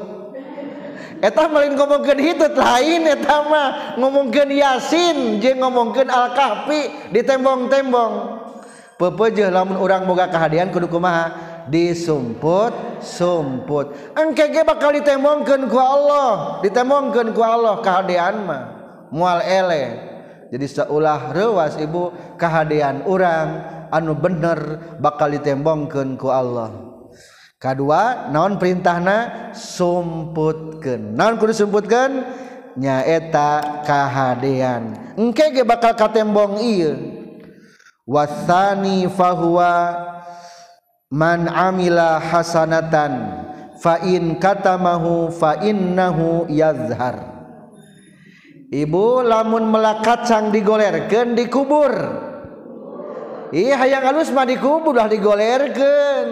Eta 1.18 1.50
lain 1.50 1.74
ngomongkeun 1.74 2.22
hitut 2.22 2.54
lain 2.54 3.02
eta 3.10 3.42
mah 3.50 3.98
ngomongkeun 3.98 4.54
yasin 4.54 5.42
jeung 5.42 5.58
ngomongkeun 5.58 6.06
al-kahfi 6.06 7.10
di 7.10 7.26
tembong-tembong 7.26 8.46
pepeujeuh 9.02 9.50
lamun 9.50 9.82
urang 9.82 10.06
boga 10.06 10.30
kahadian 10.30 10.70
kudu 10.70 10.86
kumaha? 10.86 11.57
disumput 11.68 13.04
sumput. 13.04 13.94
Engke 14.18 14.50
ge 14.52 14.64
bakal 14.64 14.96
ditemongkeun 14.96 15.70
ku 15.70 15.78
Allah. 15.78 16.60
Ditemongkeun 16.64 17.32
ku 17.36 17.42
Allah 17.44 17.80
kahadean 17.84 18.48
mah. 18.48 18.64
Moal 19.14 19.44
ele. 19.46 19.84
Jadi 20.48 20.66
seulah 20.68 21.36
rewas 21.36 21.76
ibu 21.76 22.12
kahadean 22.40 23.04
urang 23.04 23.64
anu 23.92 24.16
bener 24.16 24.80
bakal 25.00 25.32
ditembongkeun 25.32 26.16
ku 26.16 26.32
Allah. 26.32 26.72
Kedua 27.58 28.30
naon 28.30 28.62
perintahna? 28.62 29.50
Sumputkeun. 29.58 31.18
Naon 31.18 31.42
kudu 31.42 31.58
sumputkeun? 31.58 32.22
Nyaeta 32.78 33.82
kahadean. 33.82 35.18
Engke 35.18 35.50
ge 35.50 35.66
bakal 35.66 35.98
katembong 35.98 36.62
ieu. 36.62 36.94
Wasani 38.08 39.10
fahuwa 39.12 40.07
man 41.08 41.48
amila 41.48 42.20
hasanatan 42.20 43.14
fa 43.80 44.04
in 44.04 44.36
katamahu 44.40 45.32
fa 45.32 45.60
innahu 45.64 46.50
yazhar. 46.52 47.38
Ibu 48.68 49.24
lamun 49.24 49.72
melakacang 49.72 50.52
digolerkeun 50.52 51.40
dikubur. 51.40 51.94
Iya 53.56 53.80
hayang 53.80 54.12
alus 54.12 54.28
mah 54.36 54.44
dikubur 54.44 54.92
ulah 54.92 55.08
digolerkeun. 55.08 56.28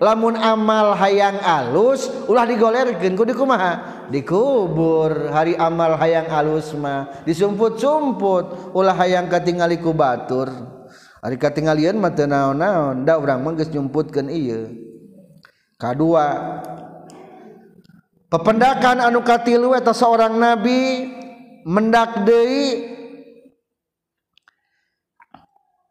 Lamun 0.00 0.36
amal 0.36 0.96
hayang 0.96 1.36
alus 1.44 2.08
ulah 2.28 2.48
digolerkeun 2.48 3.12
ku 3.12 3.28
dikumaha? 3.28 4.08
Dikubur. 4.08 5.28
Hari 5.28 5.60
amal 5.60 6.00
hayang 6.00 6.32
alus 6.32 6.72
mah 6.72 7.20
disumput-sumput 7.28 8.72
ulah 8.72 8.96
hayang 8.96 9.28
katingali 9.28 9.76
ku 9.76 9.92
batur. 9.92 10.75
Ari 11.24 11.40
katinggalian 11.40 11.96
mah 11.96 12.12
teu 12.12 12.28
naon-naon, 12.28 13.08
da 13.08 13.16
urang 13.16 13.40
mah 13.40 13.56
geus 13.56 13.72
nyumputkeun 13.72 14.28
ieu. 14.28 14.68
Kadua 15.76 16.26
Pependakan 18.26 18.98
anu 19.06 19.22
katilu 19.22 19.70
eta 19.78 19.94
seorang 19.94 20.34
nabi 20.34 21.06
mendak 21.62 22.26
deui 22.26 22.90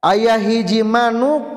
ayah 0.03 0.35
hiji 0.35 0.83
manuk 0.83 1.47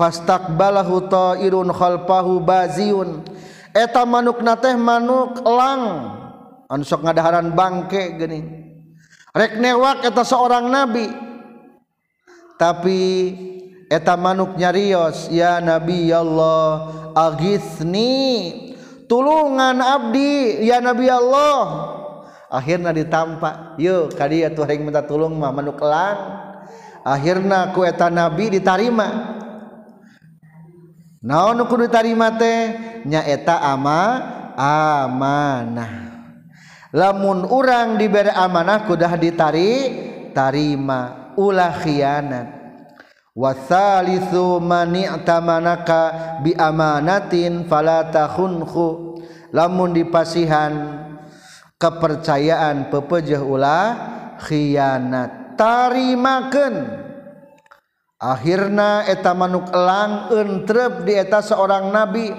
pastakbalahu 0.00 1.04
ta'irun 1.12 1.68
khalfahu 1.76 2.40
baziun. 2.40 3.20
Eta 3.76 4.08
manuk 4.08 4.40
teh 4.64 4.74
manuk 4.80 5.44
elang 5.44 5.82
anu 6.72 6.82
sok 6.82 7.04
ngadaharan 7.04 7.52
bangke 7.52 8.16
geuning. 8.16 8.48
Rek 9.36 9.60
newak 9.60 10.08
eta 10.08 10.24
seorang 10.24 10.72
nabi 10.72 11.04
tapi 12.54 13.02
eta 13.90 14.14
manuk 14.18 14.56
nyarios 14.58 15.28
ya 15.30 15.58
nabi 15.58 16.10
ya 16.10 16.22
Allah 16.22 16.90
agisni 17.14 18.14
tulungan 19.06 19.78
abdi 19.78 20.64
ya 20.66 20.82
nabi 20.82 21.06
Allah. 21.08 21.92
Akhirnya 22.54 22.94
ditampak 22.94 23.82
yuk 23.82 24.14
kadieu 24.14 24.46
ya 24.46 24.50
tuh 24.54 24.66
minta 24.78 25.02
tulung 25.02 25.34
mah 25.34 25.50
manuk 25.50 25.82
elang. 25.82 26.18
Akhirnya 27.02 27.74
ku 27.74 27.82
eta 27.82 28.08
nabi 28.08 28.48
ditarima. 28.54 29.34
Naon 31.24 31.56
nu 31.56 31.64
kudu 31.66 31.88
ditarima 31.88 32.36
teh? 32.36 32.60
Nya 33.08 33.24
eta 33.26 33.58
ama 33.58 34.00
amanah. 34.54 35.92
Lamun 36.94 37.48
urang 37.48 37.98
diberi 37.98 38.30
amanah 38.30 38.86
kudah 38.86 39.18
ditari 39.18 39.72
tarima. 40.30 41.23
Ulah 41.38 41.74
khianat. 41.74 42.48
Wasalisu 43.34 44.62
mani'tamanaka 44.62 46.40
bi 46.42 46.54
amanatin 46.54 47.66
fala 47.66 48.10
takhunhu. 48.10 49.18
Lamun 49.54 49.94
dipasihan 49.94 51.02
kepercayaan 51.78 52.90
pepejeh 52.90 53.42
ulah 53.42 53.94
khianat. 54.42 55.54
Tarimaken. 55.54 56.74
Akhirnya 58.18 59.06
eta 59.06 59.30
manuk 59.34 59.70
elang 59.70 60.34
entrep 60.34 61.06
di 61.06 61.14
eta 61.14 61.38
seorang 61.38 61.94
nabi. 61.94 62.34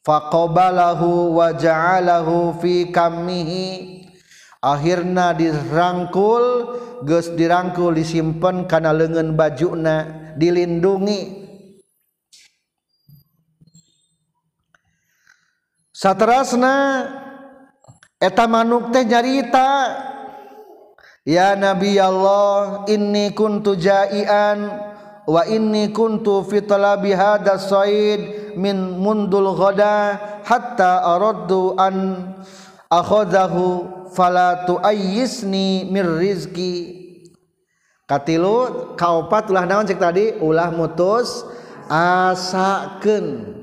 Faqabalahu 0.00 1.36
wa 1.36 1.52
ja'alahu 1.52 2.56
fi 2.56 2.88
kamihi 2.88 3.99
akhirnya 4.60 5.32
dirangkul 5.32 6.44
geus 7.08 7.32
dirangkul 7.32 7.96
disimpen 7.96 8.68
kana 8.68 8.92
leungeun 8.92 9.34
bajuna 9.36 9.96
dilindungi. 10.36 11.40
Saterasna 15.92 17.04
eta 18.16 18.48
manuk 18.48 18.88
teh 18.88 19.04
nyarita 19.04 19.68
Ya 21.28 21.52
Nabi 21.52 22.00
Allah 22.00 22.88
inni 22.88 23.36
kuntu 23.36 23.76
jaian 23.76 24.72
wa 25.28 25.42
inni 25.44 25.92
kuntu 25.92 26.48
fi 26.48 26.64
talabi 26.64 27.12
hadha 27.12 27.60
said 27.60 28.56
min 28.56 28.96
mundul 28.96 29.52
ghada 29.52 30.16
hatta 30.48 31.04
aradtu 31.04 31.76
an 31.76 32.24
akhadahu 32.88 33.99
fala 34.14 34.66
tuayyisni 34.66 35.88
mir 35.90 36.06
rizqi. 36.06 36.98
Katilu 38.10 38.94
kaopat 38.98 39.54
ulah 39.54 39.64
naon 39.70 39.86
cek 39.86 40.02
tadi? 40.02 40.34
Ulah 40.42 40.74
mutus 40.74 41.46
asakeun. 41.86 43.58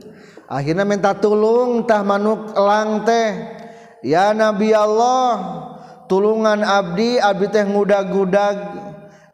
Akhirnya 0.47 0.87
minta 0.87 1.11
tulung 1.11 1.83
tah 1.83 1.99
manuk 2.07 2.55
elang 2.55 3.03
teh. 3.03 3.35
Ya 4.07 4.31
nabi 4.31 4.71
Allah 4.71 5.35
tulungan 6.07 6.63
abdi 6.63 7.19
abdi 7.19 7.51
teh 7.51 7.67
ngudag-gudag 7.67 8.55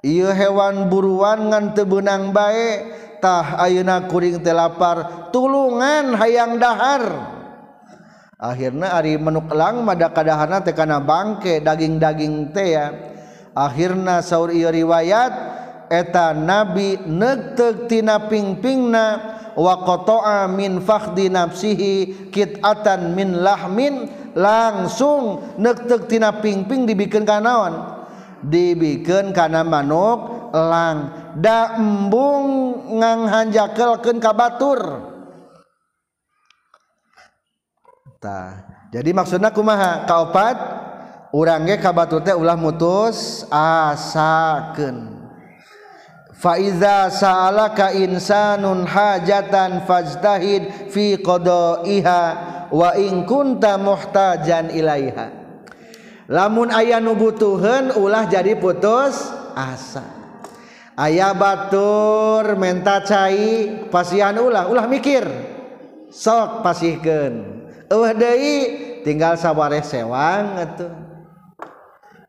ieu 0.01 0.33
hewan 0.33 0.89
buruan 0.89 1.53
ngan 1.53 1.77
teu 1.77 1.85
beunang 1.85 2.33
bae. 2.33 2.81
Tah 3.21 3.61
ayeuna 3.61 4.09
kuring 4.09 4.41
teh 4.41 4.49
lapar. 4.49 5.29
Tulungan 5.29 6.17
hayang 6.17 6.57
dahar. 6.57 7.03
akhirnya 8.43 8.91
Ari 8.99 9.15
menuklang 9.15 9.87
madakadahana 9.87 10.59
tekana 10.59 10.99
bangke 10.99 11.63
daging-daging 11.63 12.51
tea 12.51 12.91
akhirnya 13.55 14.19
sauur 14.19 14.51
riwayat 14.51 15.31
eta 15.87 16.35
nabi 16.35 16.99
netegtina 17.07 18.27
pingpingna 18.27 19.39
wakotoa 19.55 20.51
min 20.51 20.83
fakhdi 20.83 21.31
nafsihi 21.31 22.27
kitatan 22.27 23.15
min 23.15 23.39
lahmin 23.39 24.11
langsung 24.35 25.55
netegtina 25.55 26.43
pingping 26.43 26.83
dibikin 26.83 27.23
kanawan 27.23 28.03
dibikin 28.43 29.31
karena 29.31 29.63
manuk 29.63 30.51
lang 30.51 31.31
da 31.39 31.79
embung 31.79 32.77
ngang 32.99 33.25
hanjakelkeun 33.25 34.21
ka 34.21 34.35
batur. 34.35 35.12
tah 38.23 38.73
jadi 38.93 39.09
maksudna 39.09 39.49
kumaha? 39.49 40.05
Kaopat? 40.05 40.57
Urang 41.33 41.65
ge 41.65 41.81
kabatur 41.81 42.21
teh 42.21 42.37
ulah 42.37 42.53
mutus 42.53 43.41
asakeun. 43.49 45.25
Fa 46.37 46.61
iza 46.61 47.09
sa'alaka 47.09 47.89
insanun 47.97 48.85
hajatan 48.85 49.89
fajtahid 49.89 50.93
fi 50.93 51.17
qada'iha 51.17 52.23
wa 52.69 52.93
in 52.93 53.25
kunta 53.25 53.81
muhtajan 53.81 54.69
ilaiha. 54.69 55.33
Lamun 56.29 56.69
aya 56.69 57.01
nu 57.01 57.17
butuheun 57.17 57.97
ulah 57.97 58.29
jadi 58.29 58.53
putus 58.61 59.33
asa. 59.57 60.05
Aya 60.93 61.33
batur 61.33 62.61
menta 62.61 63.01
cai 63.01 63.89
pasihan 63.89 64.37
ulah. 64.37 64.69
Ulah 64.69 64.85
mikir 64.85 65.25
sok 66.13 66.61
pasihkeun. 66.61 67.52
tinggal 69.03 69.35
sabare 69.35 69.83
sewang 69.83 70.59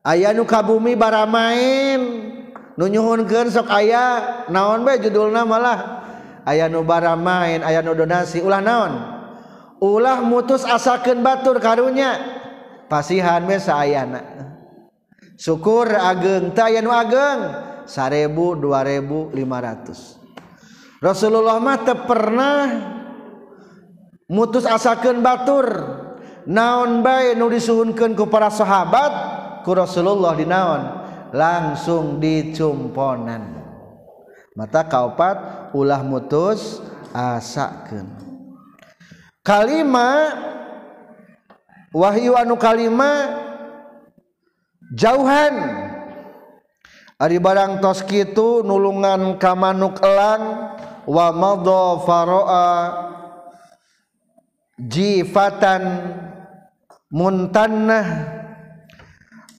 ayaah 0.04 0.32
nuka 0.36 0.60
bumi 0.60 0.98
bara 0.98 1.24
main 1.24 2.00
nunyuhunkan 2.74 3.50
sok 3.50 3.70
aya 3.70 4.46
naon 4.50 4.82
bae 4.82 4.98
judulna 4.98 5.46
malah 5.46 6.04
aya 6.44 6.68
nu 6.68 6.84
bara 6.84 7.16
main 7.16 7.64
aya 7.64 7.80
nu 7.80 7.96
donasi 7.96 8.44
ulah 8.44 8.60
naon? 8.60 8.92
Ulah 9.82 10.24
mutus 10.24 10.64
asakeun 10.64 11.20
batur 11.20 11.60
karunya. 11.60 12.16
Pasihan 12.88 13.42
we 13.44 13.58
saayana. 13.58 14.22
Syukur 15.34 15.90
ageng 15.90 16.54
teh 16.54 16.62
aya 16.62 16.80
nu 16.80 16.94
ageng 16.94 17.40
1000 17.84 18.32
2000 18.32 19.34
500 19.34 21.04
Rasulullah 21.04 21.60
mah 21.60 21.78
teu 21.84 22.00
pernah 22.08 22.64
mutus 24.28 24.64
asaken 24.64 25.20
batur. 25.20 25.66
Naon 26.44 27.00
bay 27.00 27.32
nu 27.32 27.48
disuhunkan 27.48 28.12
ku 28.12 28.28
para 28.28 28.52
sahabat? 28.52 29.12
Ku 29.64 29.72
Rasulullah 29.72 30.36
dinaon. 30.36 30.82
Langsung 31.32 32.20
dicumponan. 32.20 33.64
Mata 34.54 34.86
kaupat 34.86 35.70
ulah 35.74 36.04
mutus 36.04 36.78
asakeun. 37.10 38.06
Kalima 39.42 40.30
wahyu 41.90 42.38
anu 42.38 42.54
kalima 42.54 43.40
jauhan. 44.94 45.54
Ari 47.18 47.38
barang 47.40 47.80
tos 47.82 48.04
kitu 48.04 48.62
nulungan 48.62 49.38
kamanuk 49.40 50.02
elang 50.02 50.76
wa 51.08 51.26
madha 51.34 52.04
faroa 52.04 52.68
jifatan 54.78 55.82
muntannah. 57.10 58.06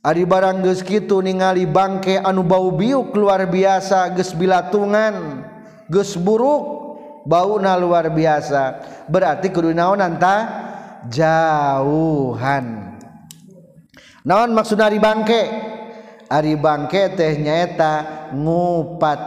Ari 0.06 0.22
barang 0.22 0.62
geus 0.62 0.86
kitu 0.86 1.18
ningali 1.18 1.66
bangke 1.66 2.22
anu 2.22 2.46
bau 2.46 2.70
biuk 2.70 3.18
luar 3.18 3.50
biasa 3.50 4.14
geus 4.14 4.38
bilatungan 4.38 5.42
geus 5.90 6.14
buruk 6.14 6.62
bauna 7.26 7.74
luar 7.74 8.14
biasa. 8.14 8.86
Berarti 9.10 9.50
kudu 9.50 9.74
naonan 9.74 10.22
ta 10.22 10.36
jauhan. 11.10 12.98
Naon 14.26 14.54
maksud 14.54 14.78
ari 14.78 15.02
bangke? 15.02 15.42
Ari 16.30 16.54
bangke 16.58 17.14
teh 17.14 17.38
nyaeta 17.42 18.30
ngupat. 18.34 19.22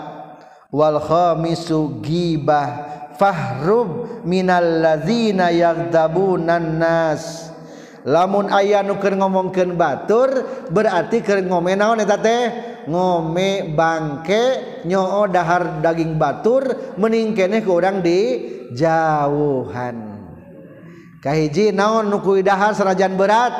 Wal 0.70 0.98
khamisu 1.02 2.02
gibah. 2.02 2.97
fahrub 3.18 4.22
minal 4.22 4.80
ladzina 4.80 5.50
yaghdabunan 5.50 6.78
nas 6.78 7.48
lamun 8.08 8.48
aya 8.48 8.80
nu 8.86 8.96
keur 8.96 9.18
ngomongkeun 9.18 9.74
batur 9.74 10.30
berarti 10.72 11.20
keur 11.20 11.44
ngome 11.44 11.76
naon 11.76 12.00
eta 12.00 12.16
teh? 12.16 12.44
Ngome 12.88 13.76
bangke 13.76 14.44
nyoo 14.88 15.28
dahar 15.28 15.84
daging 15.84 16.16
batur 16.16 16.96
mending 16.96 17.36
keneh 17.36 17.60
ke 17.60 17.68
urang 17.68 18.00
di 18.00 18.20
jauhan. 18.72 20.24
Kahiji 21.20 21.74
naon 21.76 22.08
nu 22.08 22.24
ku 22.24 22.40
dahar 22.40 22.72
sarajan 22.72 23.20
berat? 23.20 23.52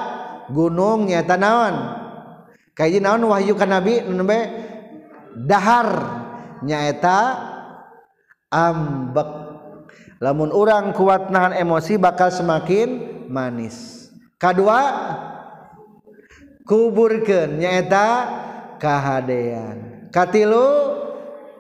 Gunung 0.49 1.13
nyata 1.13 1.37
naon? 1.37 1.75
Kahiji 2.73 3.05
naon 3.05 3.29
wahyu 3.29 3.53
ka 3.53 3.69
nabi 3.69 4.01
nembe 4.01 4.49
dahar 5.37 5.89
nyaeta 6.65 7.21
ambek. 8.49 9.48
lamun 10.19 10.51
orang 10.51 10.91
kuat 10.95 11.31
nahan 11.31 11.55
emosi 11.55 11.99
bakal 11.99 12.31
semakin 12.31 13.25
manis. 13.31 14.09
Kedua 14.39 14.81
kuburkan 16.67 17.59
nyaeta 17.59 18.07
kahadean. 18.79 20.09
Katilu 20.15 20.67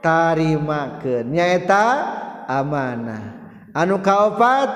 tarimakeun 0.03 1.27
nyaeta 1.31 1.85
amanah. 2.47 3.39
Anu 3.75 4.03
kaopat? 4.03 4.71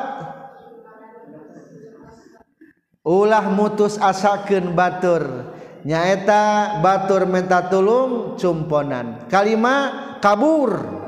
Ulah 3.03 3.51
mutus 3.51 3.99
asakeun 3.99 4.79
batur. 4.79 5.51
Nyaeta 5.83 6.79
batur 6.79 7.27
minta 7.27 7.67
tulung 7.67 8.39
cumponan. 8.39 9.27
Kalima 9.27 9.91
kabur. 10.23 11.02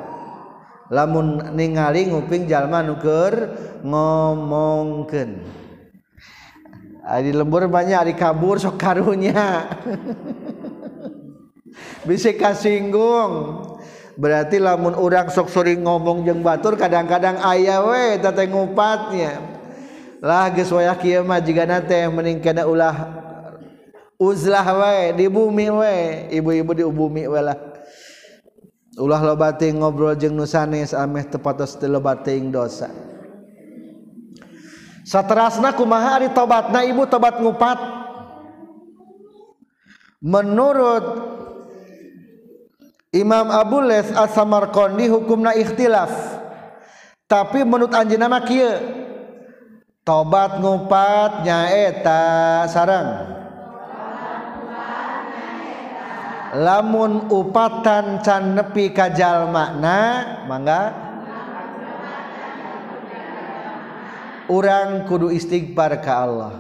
Lamun 0.95 1.43
ningali 1.59 2.07
nguping 2.07 2.47
jalma 2.47 2.87
nuker 2.87 3.35
ngomongkeun. 3.83 5.31
Di 7.05 7.33
lembur 7.35 7.67
banyak 7.67 8.01
di 8.09 8.15
kabur 8.15 8.63
sok 8.63 8.79
karunya. 8.79 9.35
Bisa 12.07 12.31
kasinggung. 12.39 13.67
Berarti 14.15 14.63
lamun 14.63 14.95
orang 14.95 15.27
sok 15.27 15.51
sering 15.51 15.83
ngomong 15.83 16.23
jeng 16.23 16.47
batur 16.47 16.79
kadang-kadang 16.79 17.43
ayah 17.51 17.83
we 17.83 18.15
tete 18.23 18.47
ngupatnya. 18.47 19.43
Lah 20.23 20.49
geus 20.55 20.71
wayah 20.71 20.95
kieu 20.95 21.27
mah 21.27 21.43
jigana 21.43 21.83
teh 21.83 22.07
mending 22.07 22.39
kena 22.39 22.65
ulah 22.65 22.95
uzlah 24.17 24.65
we 24.65 25.19
di 25.19 25.27
bumi 25.27 25.67
we. 25.75 25.97
Ibu-ibu 26.41 26.73
di 26.79 26.85
bumi 26.87 27.27
we 27.27 27.41
lah 27.43 27.74
ulah 28.99 29.21
lobating 29.23 29.83
ngobrol 29.83 30.15
jeung 30.15 30.35
nusanes 30.35 30.95
ameh 30.95 31.27
tepatos 31.27 31.75
ti 31.79 31.87
lobating 31.91 32.51
dosa. 32.55 32.91
Saterasna 35.05 35.77
kumaha 35.77 36.17
ari 36.17 36.33
tobatna 36.33 36.81
ibu 36.81 37.05
tobat 37.05 37.37
ngupat? 37.37 37.79
Menurut 40.25 41.05
Imam 43.13 43.53
Abu 43.53 43.85
Les 43.85 44.09
As-Samarqandi 44.11 45.13
hukumna 45.13 45.53
ikhtilaf. 45.53 46.11
Tapi 47.29 47.63
menurut 47.63 47.93
anjeunna 47.93 48.33
mah 48.33 48.43
kieu 48.49 48.73
tobat 50.05 50.61
ngupat 50.61 51.45
nyaeta 51.45 52.25
sarang 52.69 53.09
lamun 56.55 57.27
upatan 57.35 58.23
can 58.23 58.55
nepi 58.55 58.95
kajal 58.95 59.51
makna 59.51 59.99
mangga? 60.47 60.83
Orang 64.45 65.09
kudu 65.09 65.33
istighfar 65.33 66.05
ka 66.05 66.13
Allah. 66.29 66.55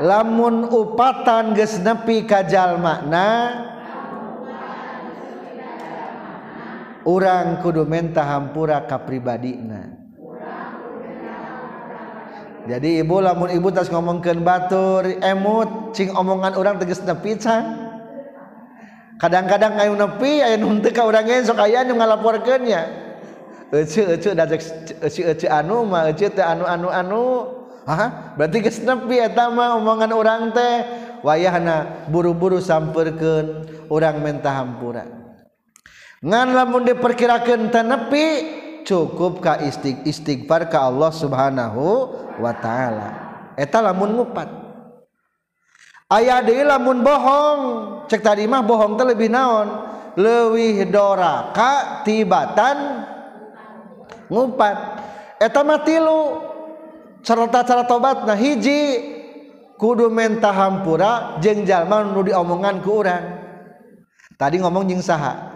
Lamun 0.00 0.72
upatan 0.72 1.52
geus 1.52 1.76
nepi 1.82 2.24
kajal 2.24 2.80
makna 2.80 3.28
orang 7.02 7.60
kudu 7.60 7.82
menta 7.84 8.22
hampura 8.22 8.86
ka 8.86 9.02
pribadina. 9.02 10.00
Jadi 12.62 13.02
ibu 13.02 13.18
lamun 13.18 13.50
ibu 13.50 13.74
tas 13.74 13.90
ngomongkan 13.90 14.38
batur 14.46 15.02
emut 15.18 15.90
cing 15.98 16.14
omongan 16.14 16.54
orang 16.54 16.78
teges 16.78 17.02
nepi 17.02 17.34
can? 17.34 17.81
kadang-kadang 19.22 19.78
ayo 19.78 19.94
nepi 19.94 20.42
ayo 20.42 20.58
nunte 20.58 20.90
ka 20.90 21.06
urang 21.06 21.30
sok 21.46 21.62
aya 21.62 21.86
nu 21.86 21.94
ngalaporkeun 21.94 22.66
nya 22.66 22.82
euceu 23.70 24.18
euceu 24.18 24.34
dajek 24.34 24.58
euceu 24.98 25.30
euceu 25.30 25.46
anu 25.46 25.86
mah 25.86 26.10
euceu 26.10 26.34
teh 26.34 26.42
anu 26.42 26.66
anu 26.66 26.90
anu. 26.90 27.24
Hah? 27.82 28.38
berarti 28.38 28.62
geus 28.62 28.78
nepi 28.82 29.18
eta 29.18 29.50
mah 29.50 29.78
omongan 29.78 30.10
urang 30.10 30.50
teh. 30.50 30.74
Wayahna 31.22 32.10
buru-buru 32.10 32.58
sampeurkeun 32.58 33.62
urang 33.86 34.26
minta 34.26 34.50
hampura 34.50 35.06
ngan 36.22 36.54
lamun 36.54 36.86
diperkirakeun 36.86 37.70
teh 37.70 37.82
nepi 37.82 38.26
cukup 38.86 39.42
ka 39.42 39.58
istig 39.62 40.02
istighfar 40.06 40.70
ka 40.70 40.86
Allah 40.86 41.10
Subhanahu 41.10 41.86
wa 42.38 42.52
taala. 42.58 43.10
Eta 43.58 43.82
lamun 43.82 44.18
ngupat. 44.18 44.61
aya 46.12 46.44
deui 46.44 46.60
lamun 46.60 47.00
bohong. 47.00 47.60
Cek 48.12 48.20
tadi 48.20 48.44
mah 48.44 48.60
bohong 48.60 49.00
teh 49.00 49.08
lebih 49.08 49.32
naon? 49.32 49.88
Leuwih 50.12 50.84
doraka 50.92 52.04
tibatan 52.04 53.08
ngumpat 54.28 54.76
eta 55.40 55.64
mah 55.64 55.80
tilu. 55.80 56.52
Carita 57.24 57.64
cara 57.64 57.88
tobat 57.88 58.28
nah 58.28 58.36
hiji. 58.36 59.08
Kudu 59.80 60.14
menta 60.14 60.54
hampura 60.54 61.42
jeung 61.42 61.66
jalma 61.66 62.06
nu 62.06 62.22
diomongan 62.22 62.86
ku 62.86 63.02
urang. 63.02 63.24
Tadi 64.38 64.62
ngomong 64.62 64.86
jeung 64.86 65.02
saha. 65.02 65.50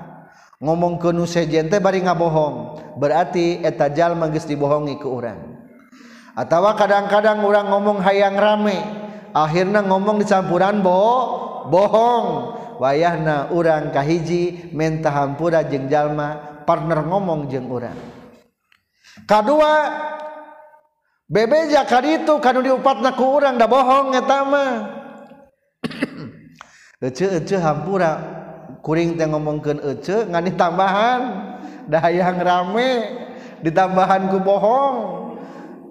Ngomong 0.59 0.99
ke 0.99 1.14
nu 1.14 1.29
sejen 1.31 1.71
teh 1.71 1.79
bari 1.79 2.03
ngabohong. 2.03 2.83
Berarti 2.99 3.62
eta 3.62 3.87
jalma 3.87 4.27
geus 4.33 4.49
dibohongi 4.51 4.99
ku 4.99 5.21
urang. 5.21 5.62
Atawa 6.35 6.75
kadang-kadang 6.75 7.45
urang 7.47 7.71
ngomong 7.71 8.03
hayang 8.03 8.35
rame. 8.35 9.06
akhirnya 9.37 9.85
ngomong 9.85 10.25
dicampuran 10.25 10.81
bo. 10.81 11.05
Bohong. 11.68 12.57
Wayahna 12.77 13.53
urang 13.53 13.88
kahiji 13.88 14.72
menta 14.72 15.09
hampura 15.09 15.64
jeung 15.64 15.88
jalma 15.88 16.61
partner 16.68 17.01
ngomong 17.05 17.49
jeung 17.49 17.72
urang. 17.72 17.96
Kedua 19.25 19.72
bebeja 21.25 21.88
kaditu 21.88 22.37
kanu 22.37 22.61
diupatna 22.61 23.16
ku 23.16 23.40
urang 23.40 23.57
da 23.57 23.64
bohong 23.64 24.12
eta 24.12 24.38
mah. 24.44 24.72
Ece 27.07 27.40
ece 27.40 27.57
hampura 27.57 28.20
kuring 28.85 29.16
teh 29.16 29.25
ngomongkeun 29.25 29.81
ece 29.96 30.29
ngani 30.29 30.53
tambahan 30.53 31.20
da 31.88 31.96
hayang 32.05 32.37
rame 32.44 32.90
ditambahan 33.64 34.29
ku 34.29 34.37
bohong. 34.37 34.96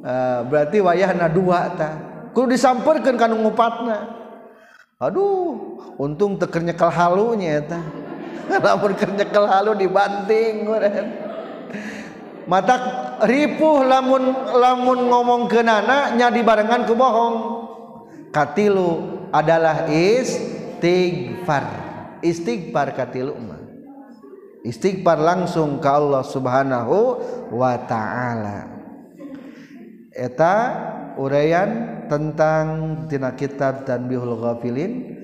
Uh, 0.05 0.45
berarti 0.45 0.86
wayahna 0.86 1.25
dua 1.25 1.73
tah 1.73 2.14
kudu 2.36 2.52
disamperkeun 2.52 3.15
ka 3.15 3.32
ngupatna. 3.32 3.98
Aduh 5.00 5.80
untung 5.95 6.36
teu 6.36 6.52
keur 6.52 6.67
nyekel 6.67 6.91
halunya 6.91 7.63
eta. 7.63 7.80
Lamun 8.65 8.93
keur 9.00 9.12
nyekel 9.15 9.45
halu 9.48 9.71
dibanting 9.80 10.67
urang 10.67 11.26
mata 12.45 12.76
ripuh 13.26 13.82
lamun 13.86 14.54
lamun 14.54 15.00
ngomong 15.10 15.41
kenana 15.50 16.13
nya 16.13 16.30
dibarengan 16.30 16.86
ku 16.86 16.93
bohong. 16.93 17.36
Katilu 18.30 18.89
adalah 19.32 19.88
istighfar. 19.89 21.65
Istighfar 22.19 22.91
katilu 22.91 23.32
mah. 23.38 23.63
Istighfar 24.65 25.21
langsung 25.21 25.80
ke 25.80 25.88
Allah 25.88 26.24
Subhanahu 26.26 26.98
wa 27.54 27.74
taala. 27.86 28.67
Eta 30.12 30.56
uraian 31.17 32.04
tentang 32.08 32.95
tina 33.10 33.34
kitab 33.36 33.84
Tanbihul 33.88 34.38
Ghafilin. 34.39 35.15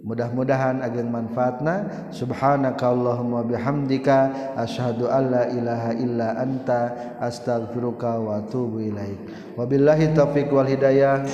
Mudah-mudahan 0.00 0.80
ageng 0.80 1.12
manfaatna. 1.12 2.08
Subhanaka 2.08 2.88
allahumma 2.88 3.44
bihamdika. 3.44 4.32
Asyhadu 4.56 5.12
alla 5.12 5.44
ilaha 5.52 5.92
illa 5.92 6.40
anta. 6.40 6.96
Astaghfiruka 7.20 8.16
wa 8.16 8.40
atubu 8.40 8.80
ilaik. 8.80 9.20
Wabillahi 9.60 10.16
taufiq 10.16 10.48
wal 10.48 10.64
hidayah. 10.64 11.28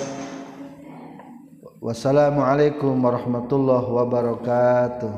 Wassalamualaikum 1.79 2.99
warahmatullahi 2.99 3.87
wabarakatuh. 3.87 5.15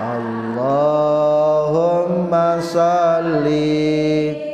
Allahumma 0.00 1.02
salli 2.62 4.49